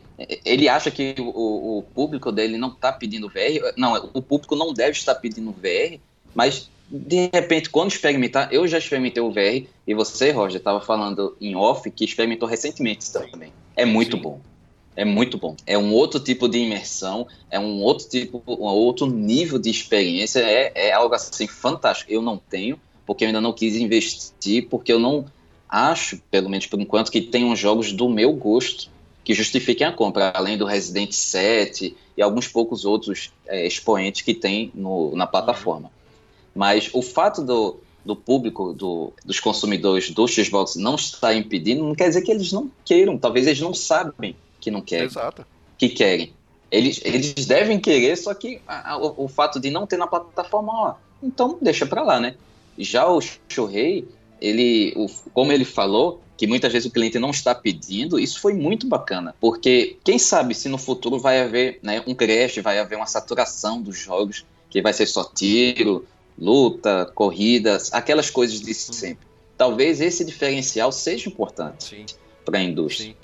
ele 0.45 0.69
acha 0.69 0.91
que 0.91 1.15
o, 1.19 1.79
o 1.79 1.83
público 1.95 2.31
dele 2.31 2.59
não 2.59 2.69
está 2.69 2.93
pedindo 2.93 3.29
VR. 3.29 3.73
Não, 3.77 4.11
o 4.13 4.21
público 4.21 4.57
não 4.57 4.73
deve 4.73 4.93
estar 4.93 5.15
pedindo 5.15 5.53
VR, 5.53 5.99
mas 6.35 6.71
de 6.91 7.31
repente, 7.33 7.71
quando 7.71 7.93
experimentar, 7.93 8.53
eu 8.53 8.67
já 8.67 8.79
experimentei 8.79 9.23
o 9.23 9.31
VR 9.31 9.67
e 9.87 9.95
você, 9.95 10.33
Roger, 10.33 10.59
estava 10.59 10.81
falando 10.81 11.37
em 11.41 11.55
off 11.55 11.89
que 11.91 12.05
experimentou 12.05 12.49
recentemente 12.49 13.11
também. 13.13 13.53
É 13.77 13.85
muito 13.85 14.17
Sim. 14.17 14.23
bom. 14.23 14.41
É 14.97 15.05
muito 15.05 15.39
bom. 15.39 15.55
É 15.67 15.79
um 15.79 15.93
outro 15.95 16.19
tipo 16.19 16.49
de 16.49 16.59
imersão, 16.59 17.27
é 17.49 17.61
um 17.61 17.81
outro 17.81 18.09
tipo, 18.09 18.43
um 18.47 18.65
outro 18.65 19.07
nível 19.07 19.59
de 19.59 19.71
experiência. 19.71 20.41
É, 20.41 20.73
é 20.75 20.93
algo 20.93 21.15
assim 21.15 21.47
fantástico. 21.47 22.13
Eu 22.13 22.21
não 22.21 22.37
tenho, 22.37 22.79
porque 23.07 23.25
eu 23.25 23.29
ainda 23.29 23.41
não 23.41 23.53
quis 23.53 23.77
investir, 23.77 24.67
porque 24.69 24.93
eu 24.93 24.99
não 24.99 25.27
acho, 25.69 26.21
pelo 26.29 26.51
menos 26.51 26.67
por 26.67 26.81
enquanto, 26.81 27.13
que 27.13 27.21
tenham 27.21 27.55
jogos 27.55 27.93
do 27.93 28.09
meu 28.09 28.33
gosto 28.33 28.91
que 29.23 29.35
justifiquem 29.35 29.87
a 29.87 29.93
compra, 29.93 30.33
além 30.35 30.59
do 30.59 30.65
Resident 30.65 31.13
7 31.13 31.97
e 32.17 32.23
alguns 32.23 32.49
poucos 32.49 32.85
outros 32.85 33.33
é, 33.47 33.65
expoentes 33.65 34.23
que 34.23 34.35
tem 34.35 34.73
no, 34.75 35.15
na 35.15 35.27
plataforma. 35.27 35.91
Mas 36.55 36.91
o 36.93 37.03
fato 37.03 37.43
do, 37.43 37.79
do 38.05 38.17
público, 38.17 38.73
do, 38.73 39.13
dos 39.25 39.41
consumidores 39.41 40.11
do 40.11 40.27
Xbox 40.27 40.77
não 40.77 40.95
estar 40.95 41.35
impedindo, 41.35 41.85
não 41.85 41.95
quer 41.95 42.09
dizer 42.09 42.23
que 42.23 42.31
eles 42.31 42.53
não 42.53 42.71
queiram. 42.85 43.19
Talvez 43.19 43.47
eles 43.47 43.61
não 43.61 43.75
sabem 43.75 44.37
que 44.61 44.71
não 44.71 44.81
querem. 44.81 45.07
Exato. 45.07 45.47
Que 45.79 45.89
querem. 45.89 46.33
Eles, 46.71 47.01
eles 47.05 47.47
devem 47.47 47.81
querer, 47.81 48.17
só 48.17 48.33
que 48.33 48.61
a, 48.67 48.93
a, 48.93 48.97
o, 48.97 49.25
o, 49.25 49.29
fato 49.29 49.59
de 49.59 49.71
não 49.71 49.87
ter 49.87 49.97
na 49.97 50.07
plataforma, 50.07 50.73
ó, 50.73 50.95
então 51.21 51.59
deixa 51.61 51.85
pra 51.85 52.03
lá, 52.03 52.21
né? 52.21 52.37
Já 52.79 53.09
o 53.09 53.21
Shurei, 53.49 54.07
ele, 54.41 54.93
o, 54.97 55.09
como 55.35 55.51
ele 55.51 55.65
falou, 55.65 56.21
que 56.37 56.47
muitas 56.47 56.73
vezes 56.73 56.87
o 56.87 56.93
cliente 56.93 57.19
não 57.19 57.31
está 57.31 57.55
pedindo, 57.55 58.21
isso 58.21 58.41
foi 58.41 58.55
muito 58.55 58.87
bacana, 58.87 59.35
porque 59.41 59.97
quem 60.05 60.19
sabe 60.19 60.55
se 60.55 60.69
no 60.69 60.79
futuro 60.79 61.19
vai 61.19 61.41
haver 61.41 61.81
né, 61.83 62.03
um 62.07 62.15
crash, 62.15 62.59
vai 62.63 62.79
haver 62.79 62.97
uma 62.97 63.07
saturação 63.07 63.83
dos 63.83 63.99
jogos, 63.99 64.47
que 64.71 64.81
vai 64.81 64.93
ser 64.93 65.07
só 65.07 65.25
tiro, 65.25 66.07
luta, 66.41 67.11
corridas, 67.15 67.93
aquelas 67.93 68.31
coisas 68.31 68.61
de 68.61 68.73
sempre. 68.73 69.27
Talvez 69.57 70.01
esse 70.01 70.25
diferencial 70.25 70.91
seja 70.91 71.29
importante 71.29 72.07
para 72.45 72.59
a 72.59 72.63
indústria. 72.63 73.11
Sim. 73.11 73.17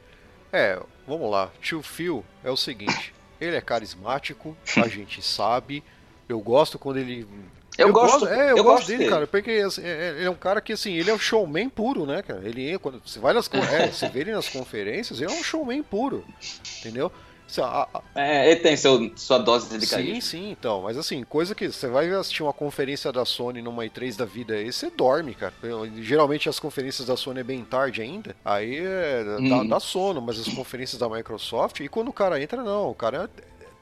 É, 0.52 0.78
vamos 1.06 1.30
lá. 1.30 1.50
Tio 1.60 1.82
Phil 1.82 2.24
é 2.44 2.50
o 2.50 2.56
seguinte: 2.56 3.14
ele 3.40 3.56
é 3.56 3.60
carismático, 3.60 4.56
a 4.76 4.88
gente 4.88 5.22
sabe. 5.22 5.82
Eu 6.28 6.40
gosto 6.40 6.78
quando 6.78 6.98
ele. 6.98 7.26
Eu, 7.78 7.88
eu 7.88 7.92
gosto, 7.92 8.20
gosto, 8.20 8.28
é, 8.28 8.52
eu, 8.52 8.56
eu 8.56 8.64
gosto, 8.64 8.64
gosto 8.64 8.86
dele, 8.86 8.98
dele, 8.98 9.10
cara, 9.10 9.26
porque 9.26 9.50
assim, 9.50 9.82
é, 9.82 9.88
é, 9.88 10.08
ele 10.16 10.24
é 10.24 10.30
um 10.30 10.36
cara 10.36 10.62
que 10.62 10.72
assim, 10.72 10.94
ele 10.94 11.10
é 11.10 11.14
um 11.14 11.18
showman 11.18 11.68
puro, 11.68 12.06
né, 12.06 12.22
cara? 12.22 12.40
Ele 12.42 12.78
quando 12.78 13.02
você 13.04 13.18
vai 13.18 13.34
nas, 13.34 13.50
é, 13.52 13.88
você 13.88 14.08
vê 14.08 14.20
ele 14.20 14.32
nas 14.32 14.48
conferências, 14.48 15.20
ele 15.20 15.30
é 15.30 15.34
um 15.34 15.44
showman 15.44 15.82
puro, 15.82 16.24
entendeu? 16.78 17.12
É, 18.14 18.50
ele 18.50 18.60
tem 18.60 18.76
seu, 18.76 19.12
sua 19.16 19.38
dose 19.38 19.78
de 19.78 19.86
carisma. 19.86 20.14
Sim, 20.14 20.20
sim, 20.20 20.50
então. 20.50 20.82
Mas 20.82 20.98
assim, 20.98 21.22
coisa 21.22 21.54
que 21.54 21.70
você 21.70 21.88
vai 21.88 22.10
assistir 22.10 22.42
uma 22.42 22.52
conferência 22.52 23.12
da 23.12 23.24
Sony 23.24 23.62
numa 23.62 23.84
E3 23.84 24.16
da 24.16 24.24
vida 24.24 24.54
aí, 24.54 24.72
você 24.72 24.90
dorme, 24.90 25.34
cara. 25.34 25.54
Geralmente 26.00 26.48
as 26.48 26.58
conferências 26.58 27.06
da 27.06 27.16
Sony 27.16 27.40
é 27.40 27.44
bem 27.44 27.64
tarde 27.64 28.02
ainda. 28.02 28.34
Aí 28.44 28.78
é, 28.78 29.24
dá, 29.24 29.56
hum. 29.56 29.68
dá 29.68 29.80
sono, 29.80 30.20
mas 30.20 30.40
as 30.40 30.48
conferências 30.48 30.98
da 30.98 31.08
Microsoft, 31.08 31.80
e 31.80 31.88
quando 31.88 32.08
o 32.08 32.12
cara 32.12 32.42
entra, 32.42 32.62
não, 32.62 32.90
o 32.90 32.94
cara 32.94 33.30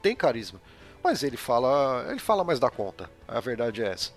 tem 0.01 0.15
carisma. 0.15 0.61
Mas 1.03 1.23
ele 1.23 1.37
fala. 1.37 2.05
Ele 2.09 2.19
fala 2.19 2.43
mais 2.43 2.59
da 2.59 2.69
conta. 2.69 3.09
A 3.27 3.39
verdade 3.39 3.83
é 3.83 3.89
essa. 3.89 4.11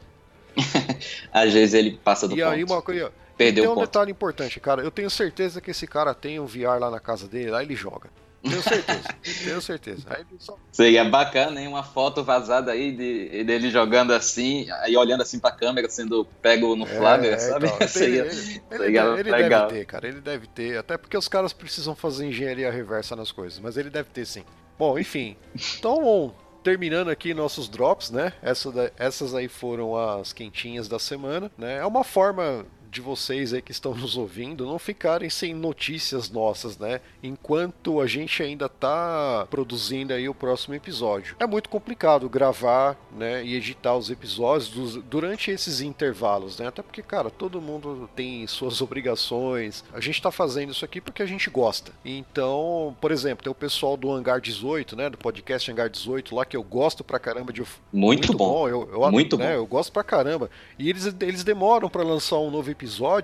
Às 1.33 1.53
vezes 1.53 1.75
ele 1.75 1.99
passa 2.03 2.27
do 2.27 2.35
e 2.35 2.43
ponto. 2.43 2.49
aí 2.49 2.65
uma 2.65 2.83
coisa. 2.83 3.13
Perdeu 3.37 3.65
tem 3.65 3.73
um 3.73 3.81
detalhe 3.81 4.11
importante, 4.11 4.59
cara. 4.59 4.83
Eu 4.83 4.91
tenho 4.91 5.09
certeza 5.09 5.61
que 5.61 5.71
esse 5.71 5.87
cara 5.87 6.13
tem 6.13 6.41
um 6.41 6.47
VR 6.47 6.81
lá 6.81 6.91
na 6.91 6.99
casa 6.99 7.29
dele, 7.29 7.51
lá 7.51 7.63
ele 7.63 7.77
joga. 7.77 8.11
Tenho 8.49 8.63
certeza, 8.63 9.09
tenho 9.45 9.61
certeza. 9.61 10.27
Só... 10.39 10.59
Seria 10.73 11.05
bacana, 11.05 11.61
hein? 11.61 11.69
Uma 11.69 11.83
foto 11.83 12.25
vazada 12.25 12.73
aí 12.73 12.93
de, 12.93 13.45
dele 13.45 13.71
jogando 13.71 14.13
assim, 14.13 14.71
aí 14.83 14.97
olhando 14.97 15.23
assim 15.23 15.39
pra 15.39 15.51
câmera, 15.51 15.89
sendo 15.89 16.25
pego 16.41 16.75
no 16.77 16.87
flagger, 16.87 17.35
é, 17.35 17.39
sabe? 17.39 17.67
Então, 17.67 17.87
seria, 17.89 18.23
ele, 18.23 18.33
seria 18.33 19.03
ele, 19.03 19.21
ele 19.21 19.31
legal. 19.31 19.69
deve 19.69 19.79
ter, 19.81 19.85
cara, 19.87 20.09
ele 20.09 20.21
deve 20.21 20.47
ter. 20.47 20.79
Até 20.79 20.97
porque 20.97 21.17
os 21.17 21.29
caras 21.29 21.53
precisam 21.53 21.95
fazer 21.95 22.27
engenharia 22.27 22.71
reversa 22.71 23.15
nas 23.15 23.33
coisas, 23.33 23.59
mas 23.59 23.77
ele 23.77 23.91
deve 23.91 24.09
ter 24.11 24.27
sim. 24.27 24.45
Bom, 24.79 24.99
enfim. 24.99 25.37
Então, 25.79 26.35
terminando 26.63 27.09
aqui 27.09 27.35
nossos 27.35 27.69
drops, 27.69 28.11
né? 28.11 28.33
Essa 28.43 28.71
da, 28.71 28.91
essas 28.97 29.35
aí 29.35 29.49
foram 29.49 29.97
as 29.97 30.33
quentinhas 30.33 30.87
da 30.89 30.99
semana, 30.99 31.51
né? 31.57 31.79
É 31.79 31.87
uma 31.87 32.05
forma 32.05 32.65
de 32.91 33.01
vocês 33.01 33.53
aí 33.53 33.63
que 33.63 33.73
estão 33.73 33.95
nos 33.95 34.17
ouvindo 34.17 34.67
não 34.67 34.79
ficarem 34.79 35.31
sem 35.31 35.55
notícias 35.55 36.31
nossas, 36.31 36.79
né? 36.79 37.01
Enquanto 37.23 38.01
a 38.01 38.07
gente 38.07 38.43
ainda 38.43 38.69
tá 38.69 39.47
produzindo 39.51 40.13
aí 40.13 40.29
o 40.29 40.35
próximo 40.35 40.75
episódio. 40.75 41.37
É 41.39 41.47
muito 41.47 41.69
complicado 41.69 42.29
gravar, 42.29 42.97
né, 43.17 43.45
e 43.45 43.55
editar 43.55 43.97
os 43.97 44.11
episódios 44.11 44.71
dos, 44.71 44.95
durante 45.05 45.51
esses 45.51 45.81
intervalos, 45.81 46.59
né? 46.59 46.69
Até 46.69 46.83
porque, 46.83 47.03
cara, 47.03 47.31
todo 47.31 47.61
mundo 47.61 48.09
tem 48.15 48.47
suas 48.47 48.81
obrigações. 48.83 49.85
A 49.93 50.01
gente 50.01 50.21
tá 50.23 50.31
fazendo 50.31 50.73
isso 50.73 50.85
aqui 50.85 51.01
porque 51.01 51.23
a 51.23 51.27
gente 51.27 51.51
gosta. 51.51 51.93
Então, 52.05 52.97
por 53.01 53.11
exemplo, 53.11 53.43
tem 53.43 53.51
o 53.51 53.55
pessoal 53.55 53.97
do 53.97 54.11
Hangar 54.11 54.41
18, 54.41 54.97
né, 54.97 55.11
do 55.11 55.19
podcast 55.19 55.71
Hangar 55.71 55.91
18 55.91 56.35
lá 56.35 56.45
que 56.45 56.57
eu 56.57 56.63
gosto 56.63 57.03
pra 57.05 57.19
caramba 57.19 57.53
de 57.53 57.63
muito, 57.93 58.29
muito 58.29 58.33
bom. 58.35 58.49
bom. 58.53 58.69
Eu, 58.69 58.89
eu, 58.93 59.11
muito 59.11 59.37
né, 59.37 59.49
bom. 59.49 59.55
Eu 59.55 59.67
gosto 59.67 59.93
pra 59.93 60.05
caramba. 60.05 60.51
E 60.79 60.89
eles, 60.89 61.07
eles 61.21 61.45
demoram 61.45 61.89
para 61.89 62.03
lançar 62.03 62.39
um 62.39 62.51
novo 62.51 62.71
episódio, 62.71 62.78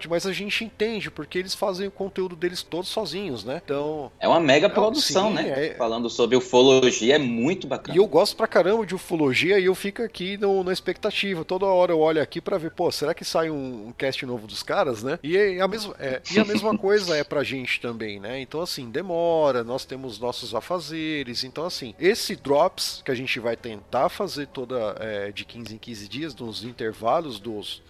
mas 0.08 0.26
a 0.26 0.32
gente 0.32 0.64
entende, 0.64 1.10
porque 1.10 1.38
eles 1.38 1.54
fazem 1.54 1.86
o 1.86 1.90
conteúdo 1.90 2.34
deles 2.34 2.62
todos 2.62 2.88
sozinhos, 2.88 3.44
né? 3.44 3.60
Então. 3.64 4.10
É 4.18 4.26
uma 4.26 4.40
mega 4.40 4.66
é 4.66 4.70
produção, 4.70 5.28
sim, 5.28 5.34
né? 5.34 5.66
É... 5.66 5.74
Falando 5.74 6.08
sobre 6.10 6.36
ufologia, 6.36 7.16
é 7.16 7.18
muito 7.18 7.66
bacana. 7.66 7.96
E 7.96 7.98
eu 7.98 8.06
gosto 8.06 8.36
pra 8.36 8.46
caramba 8.46 8.86
de 8.86 8.94
ufologia 8.94 9.58
e 9.58 9.66
eu 9.66 9.74
fico 9.74 10.02
aqui 10.02 10.36
no, 10.36 10.64
na 10.64 10.72
expectativa. 10.72 11.44
Toda 11.44 11.66
hora 11.66 11.92
eu 11.92 12.00
olho 12.00 12.20
aqui 12.22 12.40
para 12.40 12.58
ver, 12.58 12.70
pô, 12.70 12.90
será 12.90 13.14
que 13.14 13.24
sai 13.24 13.50
um, 13.50 13.88
um, 13.88 13.92
cast 13.92 14.24
novo 14.26 14.46
dos 14.46 14.62
caras, 14.62 15.02
né? 15.02 15.18
E 15.22 15.36
é 15.36 15.60
a 15.60 15.68
mesma, 15.68 15.94
é, 15.98 16.20
e 16.32 16.38
a 16.38 16.44
mesma 16.46 16.76
coisa 16.76 17.16
é 17.16 17.24
pra 17.24 17.42
gente 17.42 17.80
também, 17.80 18.18
né? 18.18 18.40
Então, 18.40 18.60
assim, 18.60 18.90
demora, 18.90 19.62
nós 19.62 19.84
temos 19.84 20.18
nossos 20.18 20.54
afazeres. 20.54 21.44
Então, 21.44 21.64
assim, 21.64 21.94
esse 21.98 22.36
Drops 22.36 23.02
que 23.04 23.10
a 23.10 23.14
gente 23.14 23.38
vai 23.38 23.56
tentar 23.56 24.08
fazer 24.08 24.46
toda 24.48 24.96
é, 24.98 25.32
de 25.32 25.44
15 25.44 25.74
em 25.74 25.78
15 25.78 26.08
dias, 26.08 26.34
nos 26.34 26.64
intervalos 26.64 27.38
dos 27.38 27.82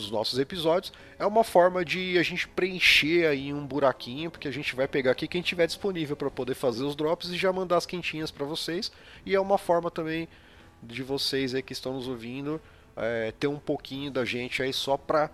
dos 0.00 0.10
nossos 0.10 0.38
episódios, 0.38 0.92
é 1.18 1.26
uma 1.26 1.44
forma 1.44 1.84
de 1.84 2.18
a 2.18 2.22
gente 2.22 2.48
preencher 2.48 3.26
aí 3.26 3.52
um 3.52 3.66
buraquinho, 3.66 4.30
porque 4.30 4.48
a 4.48 4.52
gente 4.52 4.74
vai 4.74 4.88
pegar 4.88 5.12
aqui 5.12 5.28
quem 5.28 5.42
tiver 5.42 5.66
disponível 5.66 6.16
para 6.16 6.30
poder 6.30 6.54
fazer 6.54 6.84
os 6.84 6.96
drops 6.96 7.30
e 7.30 7.36
já 7.36 7.52
mandar 7.52 7.76
as 7.76 7.86
quentinhas 7.86 8.30
para 8.30 8.44
vocês. 8.44 8.90
E 9.24 9.34
é 9.34 9.40
uma 9.40 9.58
forma 9.58 9.90
também 9.90 10.28
de 10.82 11.02
vocês 11.02 11.54
aí 11.54 11.62
que 11.62 11.72
estão 11.72 11.94
nos 11.94 12.08
ouvindo 12.08 12.60
é, 12.96 13.32
ter 13.38 13.46
um 13.46 13.58
pouquinho 13.58 14.10
da 14.10 14.24
gente 14.24 14.62
aí 14.62 14.72
só 14.72 14.96
para 14.96 15.30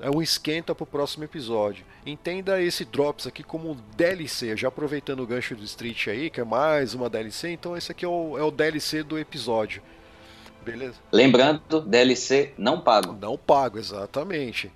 é 0.00 0.10
um 0.10 0.22
esquenta 0.22 0.74
para 0.74 0.84
o 0.84 0.86
próximo 0.86 1.24
episódio. 1.24 1.84
Entenda 2.06 2.60
esse 2.62 2.86
Drops 2.86 3.26
aqui 3.26 3.42
como 3.42 3.70
um 3.70 3.76
DLC, 3.96 4.56
já 4.56 4.68
aproveitando 4.68 5.20
o 5.20 5.26
gancho 5.26 5.54
do 5.54 5.64
Street 5.64 6.08
aí, 6.08 6.30
que 6.30 6.40
é 6.40 6.44
mais 6.44 6.94
uma 6.94 7.10
DLC, 7.10 7.50
então 7.50 7.76
esse 7.76 7.92
aqui 7.92 8.04
é 8.04 8.08
o, 8.08 8.38
é 8.38 8.42
o 8.42 8.50
DLC 8.50 9.02
do 9.02 9.18
episódio. 9.18 9.82
Beleza? 10.64 10.96
Lembrando, 11.12 11.80
DLC 11.80 12.54
não 12.58 12.80
pago. 12.80 13.16
Não 13.20 13.36
pago, 13.36 13.78
exatamente. 13.78 14.70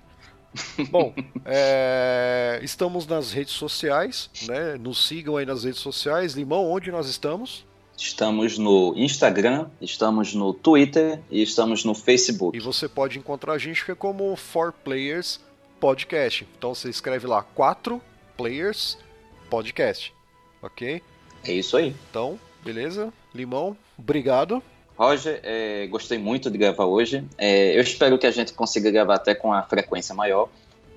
Bom, 0.89 1.13
é, 1.45 2.59
estamos 2.63 3.05
nas 3.05 3.31
redes 3.31 3.53
sociais, 3.53 4.29
né? 4.47 4.75
Nos 4.77 5.07
sigam 5.07 5.37
aí 5.37 5.45
nas 5.45 5.63
redes 5.63 5.79
sociais. 5.79 6.33
Limão, 6.33 6.69
onde 6.69 6.91
nós 6.91 7.07
estamos? 7.07 7.65
Estamos 7.97 8.57
no 8.57 8.93
Instagram, 8.95 9.69
estamos 9.79 10.33
no 10.33 10.53
Twitter 10.53 11.21
e 11.31 11.41
estamos 11.41 11.85
no 11.85 11.93
Facebook. 11.93 12.57
E 12.57 12.59
você 12.59 12.89
pode 12.89 13.17
encontrar 13.17 13.53
a 13.53 13.57
gente 13.57 13.89
é 13.89 13.95
como 13.95 14.33
4Players 14.33 15.39
Podcast. 15.79 16.47
Então 16.57 16.75
você 16.75 16.89
escreve 16.89 17.25
lá 17.25 17.41
4 17.41 18.01
Players 18.35 18.97
Podcast. 19.49 20.13
Ok? 20.61 21.01
É 21.43 21.53
isso 21.53 21.77
aí. 21.77 21.95
Então, 22.09 22.39
beleza? 22.63 23.13
Limão, 23.33 23.77
obrigado. 23.97 24.61
Roger, 24.97 25.39
é, 25.43 25.87
gostei 25.87 26.17
muito 26.17 26.49
de 26.49 26.57
gravar 26.57 26.85
hoje. 26.85 27.23
É, 27.37 27.75
eu 27.77 27.81
espero 27.81 28.17
que 28.17 28.25
a 28.25 28.31
gente 28.31 28.53
consiga 28.53 28.89
gravar 28.89 29.15
até 29.15 29.35
com 29.35 29.51
a 29.51 29.61
frequência 29.63 30.15
maior. 30.15 30.49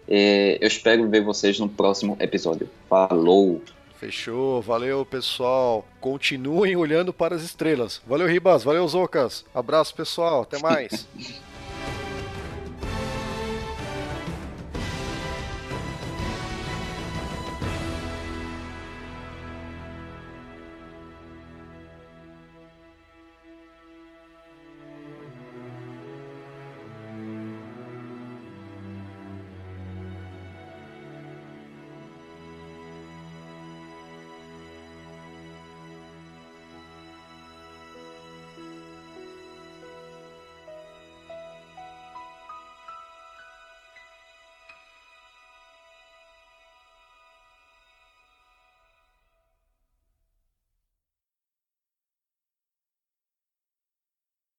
É, 0.07 0.57
eu 0.61 0.67
espero 0.67 1.09
ver 1.09 1.23
vocês 1.23 1.59
no 1.59 1.69
próximo 1.69 2.17
episódio. 2.21 2.69
Falou! 2.89 3.61
Fechou, 3.99 4.63
valeu 4.63 5.05
pessoal. 5.05 5.85
Continuem 6.01 6.77
olhando 6.77 7.13
para 7.13 7.35
as 7.35 7.43
estrelas. 7.43 8.01
Valeu, 8.07 8.29
Ribas, 8.29 8.63
valeu, 8.63 8.87
Zocas. 8.87 9.45
Abraço 9.53 9.93
pessoal, 9.93 10.43
até 10.43 10.59
mais. 10.61 11.09